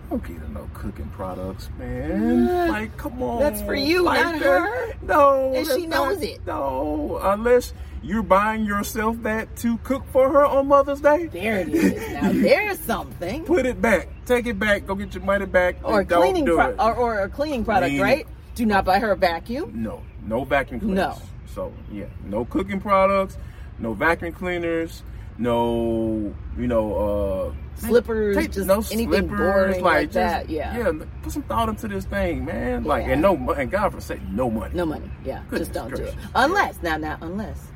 Don't 0.08 0.22
get 0.24 0.36
her 0.36 0.48
no 0.48 0.68
cooking 0.74 1.08
products, 1.16 1.68
man. 1.78 2.48
Uh, 2.48 2.66
like, 2.70 2.96
come 2.96 3.20
on. 3.22 3.40
that's 3.40 3.60
for 3.62 3.74
you, 3.74 4.02
like 4.02 4.22
not 4.24 4.34
that. 4.34 4.42
her. 4.42 4.94
No. 5.02 5.52
And 5.54 5.66
she 5.66 5.86
knows 5.86 6.16
not- 6.18 6.24
it. 6.24 6.46
No, 6.46 7.18
unless 7.22 7.72
you're 8.02 8.22
buying 8.22 8.64
yourself 8.64 9.20
that 9.24 9.56
to 9.56 9.78
cook 9.78 10.04
for 10.12 10.28
her 10.30 10.44
on 10.46 10.68
Mother's 10.68 11.00
Day. 11.00 11.26
There 11.26 11.58
it 11.58 11.68
is. 11.70 12.12
Now 12.12 12.30
there's 12.32 12.78
something. 12.78 13.44
Put 13.44 13.66
it 13.66 13.82
back. 13.82 14.08
Take 14.26 14.46
it 14.46 14.58
back. 14.60 14.86
Go 14.86 14.94
get 14.94 15.12
your 15.14 15.24
money 15.24 15.46
back. 15.46 15.76
Or 15.82 16.00
a 16.00 16.04
cleaning 16.04 16.44
do 16.44 16.54
pro- 16.54 16.68
it. 16.70 16.76
or, 16.78 16.94
or 16.94 17.20
a 17.20 17.28
cleaning 17.28 17.64
product, 17.64 17.90
Clean. 17.90 18.00
right? 18.00 18.26
Do 18.54 18.64
not 18.64 18.84
buy 18.84 19.00
her 19.00 19.10
a 19.10 19.16
vacuum. 19.16 19.72
No, 19.82 20.02
no 20.24 20.44
vacuum 20.44 20.78
cleaners. 20.80 20.96
No. 20.96 21.18
So 21.52 21.72
yeah, 21.90 22.04
no 22.24 22.44
cooking 22.44 22.80
products, 22.80 23.36
no 23.80 23.92
vacuum 23.92 24.32
cleaners, 24.32 25.02
no 25.38 26.34
you 26.56 26.66
know 26.66 26.94
uh 26.96 27.52
Slippers, 27.78 28.36
take- 28.38 28.52
just 28.52 28.66
no 28.66 28.76
anything 28.90 29.08
slippers, 29.28 29.36
boring 29.38 29.84
like 29.84 30.06
just- 30.06 30.14
that, 30.14 30.48
yeah. 30.48 30.78
yeah. 30.78 30.92
Put 31.22 31.30
some 31.32 31.42
thought 31.42 31.68
into 31.68 31.86
this 31.88 32.06
thing, 32.06 32.46
man. 32.46 32.84
Like 32.84 33.04
Yeah. 33.04 33.12
and 33.12 33.20
no 33.22 33.34
and 33.52 33.70
God 33.70 33.92
forsake 33.92 34.22
no 34.30 34.48
money. 34.50 34.74
No 34.74 34.86
money. 34.86 35.10
Yeah, 35.26 35.42
Goodness 35.50 35.68
just 35.68 35.72
don't 35.74 35.88
do 35.94 35.96
it. 36.02 36.14
gracious. 36.14 36.30
Unless 36.34 36.82
now, 36.82 36.96
now, 36.96 37.18
unless 37.20 37.68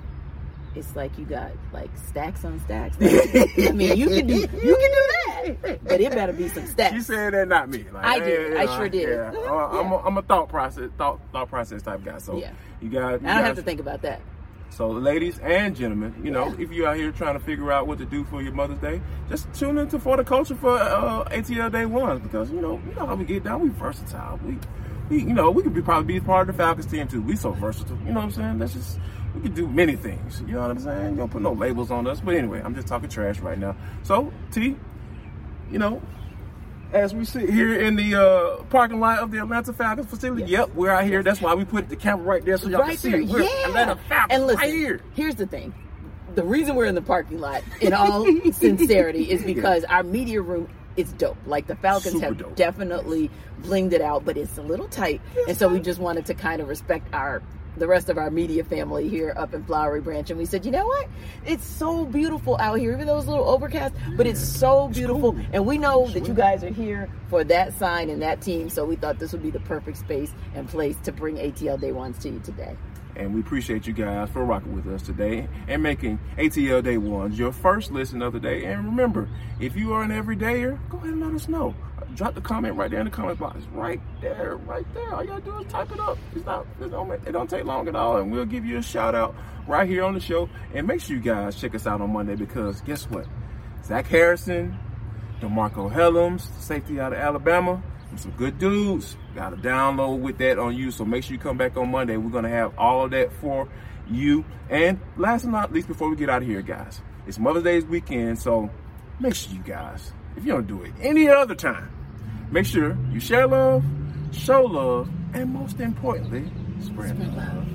it's 0.75 0.96
like 0.96 1.18
you 1.18 1.27
got 1.27 1.51
like 1.75 1.90
stacks 2.09 2.46
on 2.46 2.59
stacks. 2.61 2.96
I 2.99 3.73
mean, 3.73 3.94
you 3.99 4.09
can 4.09 4.27
do 4.27 4.35
you 4.37 4.46
can 4.46 4.57
do 4.57 5.57
that, 5.62 5.85
but 5.85 6.01
it 6.01 6.12
better 6.12 6.33
be 6.33 6.49
some 6.49 6.66
stacks. 6.66 6.94
She 6.94 7.01
said 7.03 7.35
that, 7.35 7.49
not 7.49 7.68
me. 7.68 7.85
Like, 7.92 8.05
I 8.05 8.20
did. 8.20 8.57
I 8.57 8.64
sure 8.79 8.88
did. 8.88 9.07
Yeah. 9.07 9.29
I'm, 9.29 9.35
Yeah. 9.35 9.92
a, 9.92 9.96
I'm 9.99 10.16
a 10.16 10.23
thought 10.23 10.49
process, 10.49 10.88
thought 10.96 11.20
thought 11.31 11.51
process 11.51 11.83
type 11.83 12.03
guy. 12.05 12.16
So 12.18 12.38
Yeah. 12.38 12.53
you 12.81 12.88
got. 12.88 13.20
You 13.20 13.29
I 13.29 13.35
don't 13.35 13.44
have 13.44 13.57
to 13.57 13.62
think 13.62 13.81
about 13.81 14.01
that. 14.01 14.23
So, 14.71 14.89
ladies 14.89 15.39
and 15.41 15.75
gentlemen, 15.75 16.15
you 16.23 16.31
know, 16.31 16.55
if 16.59 16.71
you're 16.71 16.87
out 16.87 16.97
here 16.97 17.11
trying 17.11 17.35
to 17.35 17.45
figure 17.45 17.73
out 17.73 17.89
what 17.89 17.99
to 17.99 18.07
do 18.07 18.25
for 18.25 18.41
your 18.41 18.53
Mother's 18.53 18.79
Day, 18.79 19.03
just 19.29 19.53
tune 19.53 19.77
into 19.79 19.99
For 19.99 20.17
the 20.17 20.25
Culture 20.25 20.55
for 20.55 20.79
uh, 20.79 21.25
ATL 21.25 21.73
Day 21.73 21.87
One 21.87 22.21
because 22.21 22.51
you 22.53 22.61
know, 22.61 22.81
you 22.89 22.95
know 22.95 23.07
how 23.07 23.17
we 23.17 23.25
get 23.25 23.43
down. 23.43 23.61
We 23.63 23.69
versatile. 23.71 24.39
We, 24.45 24.59
we, 25.11 25.23
you 25.23 25.35
know, 25.35 25.51
we 25.51 25.65
could 25.65 25.75
be 25.75 25.83
probably 25.83 26.15
be 26.15 26.21
part 26.25 26.49
of 26.49 26.57
the 26.57 26.63
Falcons 26.63 26.87
team 26.87 27.09
too. 27.09 27.21
We 27.21 27.35
so 27.35 27.51
versatile. 27.51 27.99
You 27.99 28.13
know 28.13 28.21
what 28.21 28.27
I'm 28.27 28.31
saying? 28.31 28.59
That's 28.59 28.73
just 28.73 29.01
we 29.35 29.41
could 29.43 29.55
do 29.55 29.67
many 29.67 29.97
things. 29.97 30.41
You 30.47 30.55
know 30.55 30.63
what 30.63 30.71
I'm 30.71 30.79
saying? 30.79 31.17
Don't 31.17 31.31
put 31.31 31.43
no 31.43 31.53
labels 31.53 31.91
on 31.91 32.07
us. 32.07 32.21
But 32.21 32.37
anyway, 32.37 32.63
I'm 32.65 32.75
just 32.75 32.87
talking 32.87 33.09
trash 33.09 33.41
right 33.41 33.59
now. 33.59 33.75
So, 34.05 34.33
T, 34.53 34.77
you 35.71 35.79
know, 35.79 36.01
as 36.92 37.14
we 37.14 37.24
sit 37.24 37.48
here 37.50 37.81
in 37.81 37.96
the 37.96 38.14
uh, 38.14 38.62
parking 38.64 39.00
lot 39.00 39.18
of 39.20 39.31
the 39.31 39.38
Atlanta 39.38 39.72
Falcons 39.72 40.07
facility, 40.09 40.44
yep, 40.50 40.74
we're 40.74 40.90
out 40.90 41.05
here. 41.05 41.22
That's 41.22 41.40
why 41.40 41.55
we 41.55 41.64
put 41.64 41.88
the 41.88 41.96
camera 41.96 42.24
right 42.24 42.44
there 42.44 42.57
so 42.59 42.68
y'all 42.68 42.81
can 42.81 42.88
right 42.88 42.98
see. 42.98 43.11
there, 43.11 43.24
We're 43.24 43.42
yeah. 43.42 43.66
Atlanta 43.68 43.96
Falcons 44.09 44.33
and 44.33 44.46
listen, 44.46 44.61
right 44.61 44.72
here. 44.74 45.00
here's 45.14 45.35
the 45.37 45.46
thing: 45.46 45.72
the 46.35 46.42
reason 46.44 46.74
we're 46.76 46.87
in 46.87 46.94
the 46.94 47.03
parking 47.03 47.40
lot, 47.40 47.62
in 47.81 47.92
all 47.92 48.26
sincerity, 48.53 49.31
is 49.31 49.42
because 49.42 49.85
our 49.85 50.03
media 50.03 50.40
room 50.42 50.68
is 50.96 51.12
dope. 51.12 51.38
Like 51.46 51.66
the 51.66 51.76
Falcons 51.76 52.14
Super 52.14 52.26
have 52.26 52.38
dope. 52.38 52.57
definitely 52.57 53.31
blinged 53.62 53.92
it 53.92 54.00
out, 54.03 54.24
but 54.24 54.37
it's 54.37 54.59
a 54.59 54.62
little 54.62 54.88
tight, 54.88 55.20
and 55.48 55.57
so 55.57 55.68
we 55.68 55.81
just 55.81 56.00
wanted 56.00 56.26
to 56.26 56.35
kind 56.35 56.61
of 56.61 56.68
respect 56.68 57.07
our. 57.12 57.42
The 57.77 57.87
rest 57.87 58.11
of 58.11 58.19
our 58.19 58.31
media 58.31 58.65
family 58.65 59.09
here 59.09 59.33
up 59.37 59.55
in 59.55 59.65
Flowery 59.65 60.01
Branch, 60.01 60.29
and 60.31 60.39
we 60.39 60.45
said, 60.45 60.65
you 60.67 60.73
know 60.73 60.87
what? 60.87 61.09
It's 61.47 61.65
so 61.65 62.05
beautiful 62.05 62.57
out 62.59 62.79
here, 62.79 62.93
even 62.93 63.07
though 63.07 63.19
it's 63.19 63.27
a 63.27 63.31
little 63.31 63.49
overcast, 63.49 63.95
but 64.17 64.27
it's 64.27 64.41
so 64.41 64.89
beautiful. 64.89 65.37
And 65.53 65.65
we 65.67 65.79
know 65.79 66.09
that 66.09 66.27
you 66.27 66.35
guys 66.35 66.65
are 66.65 66.71
here 66.71 67.09
for 67.29 67.45
that 67.45 67.73
sign 67.75 68.11
and 68.11 68.21
that 68.23 68.41
team, 68.41 68.69
so 68.69 68.85
we 68.85 68.97
thought 68.97 69.19
this 69.19 69.33
would 69.33 69.43
be 69.43 69.51
the 69.51 69.61
perfect 69.61 69.99
space 69.99 70.33
and 70.55 70.69
place 70.69 70.97
to 71.05 71.13
bring 71.13 71.37
ATL 71.37 71.81
Day 71.81 71.93
Ones 71.93 72.19
to 72.19 72.29
you 72.29 72.41
today. 72.41 72.77
And 73.17 73.35
we 73.35 73.41
appreciate 73.41 73.87
you 73.87 73.93
guys 73.93 74.31
for 74.31 74.45
rocking 74.45 74.75
with 74.75 74.87
us 74.87 75.03
today 75.03 75.49
and 75.69 75.83
making 75.83 76.19
ATL 76.39 76.83
Day 76.83 76.97
Ones 76.97 77.39
your 77.39 77.53
first 77.53 77.91
listen 77.91 78.23
of 78.23 78.33
the 78.33 78.41
day. 78.41 78.65
And 78.65 78.85
remember, 78.85 79.29
if 79.59 79.77
you 79.77 79.93
are 79.93 80.03
an 80.03 80.11
everydayer, 80.11 80.79
go 80.89 80.99
ahead 80.99 81.11
and 81.11 81.21
let 81.21 81.35
us 81.35 81.49
know. 81.49 81.75
Drop 82.14 82.35
the 82.35 82.40
comment 82.40 82.75
right 82.77 82.90
there 82.90 83.01
in 83.01 83.07
the 83.07 83.11
comment 83.11 83.38
box. 83.38 83.59
Right 83.73 84.01
there, 84.20 84.57
right 84.57 84.85
there. 84.94 85.14
All 85.14 85.23
you 85.23 85.29
gotta 85.29 85.42
do 85.42 85.59
is 85.59 85.66
type 85.66 85.90
it 85.92 86.01
up. 86.01 86.18
It's 86.35 86.44
not, 86.44 86.66
it 86.81 86.90
don't, 86.90 87.11
it 87.11 87.33
don't 87.33 87.49
take 87.49 87.64
long 87.64 87.88
at 87.88 87.94
all. 87.94 88.16
And 88.18 88.33
we'll 88.33 88.46
give 88.46 88.64
you 88.64 88.79
a 88.79 88.83
shout 88.83 89.14
out 89.14 89.35
right 89.66 89.88
here 89.88 90.05
on 90.05 90.14
the 90.14 90.20
show. 90.20 90.49
And 90.75 90.87
make 90.87 91.01
sure 91.01 91.16
you 91.16 91.23
guys 91.23 91.61
check 91.61 91.75
us 91.75 91.87
out 91.87 92.01
on 92.01 92.12
Monday 92.12 92.35
because 92.35 92.81
guess 92.83 93.09
what? 93.09 93.27
Zach 93.85 94.07
Harrison, 94.07 94.77
DeMarcco 95.40 95.92
Hellams, 95.92 96.49
safety 96.61 97.01
out 97.01 97.12
of 97.12 97.18
Alabama. 97.18 97.83
Some 98.16 98.33
good 98.33 98.59
dudes. 98.59 99.16
Got 99.35 99.53
a 99.53 99.57
download 99.57 100.20
with 100.20 100.38
that 100.38 100.59
on 100.59 100.77
you. 100.77 100.90
So 100.90 101.05
make 101.05 101.23
sure 101.23 101.35
you 101.35 101.38
come 101.38 101.57
back 101.57 101.77
on 101.77 101.90
Monday. 101.90 102.16
We're 102.16 102.42
to 102.42 102.49
have 102.49 102.77
all 102.77 103.05
of 103.05 103.12
that 103.12 103.33
for 103.35 103.68
you. 104.09 104.44
And 104.68 105.01
last 105.16 105.44
but 105.44 105.53
not 105.53 105.73
least, 105.73 105.88
before 105.88 106.11
we 106.11 106.16
get 106.16 106.29
out 106.29 106.42
of 106.42 106.49
here, 106.49 106.62
guys, 106.62 107.01
it's 107.27 107.38
Mother's 107.38 107.62
Day's 107.62 107.85
weekend. 107.85 108.38
So 108.38 108.68
make 109.20 109.35
sure 109.35 109.55
you 109.55 109.62
guys, 109.62 110.12
if 110.37 110.44
you 110.44 110.53
don't 110.53 110.66
do 110.66 110.83
it 110.83 110.92
any 111.01 111.29
other 111.29 111.55
time, 111.55 111.90
make 112.51 112.67
sure 112.67 112.97
you 113.13 113.21
share 113.21 113.47
love, 113.47 113.85
show 114.33 114.65
love, 114.65 115.09
and 115.35 115.53
most 115.53 115.81
importantly, 115.81 116.51
spread 116.81 117.19
love. 117.37 117.67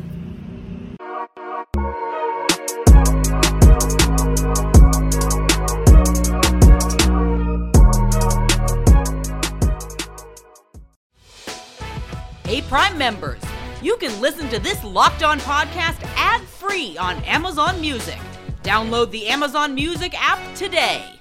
Hey, 12.45 12.61
Prime 12.61 12.97
members, 12.97 13.41
you 13.81 13.97
can 13.97 14.21
listen 14.21 14.47
to 14.49 14.59
this 14.59 14.83
Locked 14.83 15.23
On 15.23 15.39
podcast 15.39 16.01
ad 16.15 16.41
free 16.41 16.97
on 16.97 17.17
Amazon 17.23 17.81
Music. 17.81 18.19
Download 18.61 19.09
the 19.11 19.27
Amazon 19.27 19.73
Music 19.73 20.13
app 20.15 20.39
today. 20.55 21.14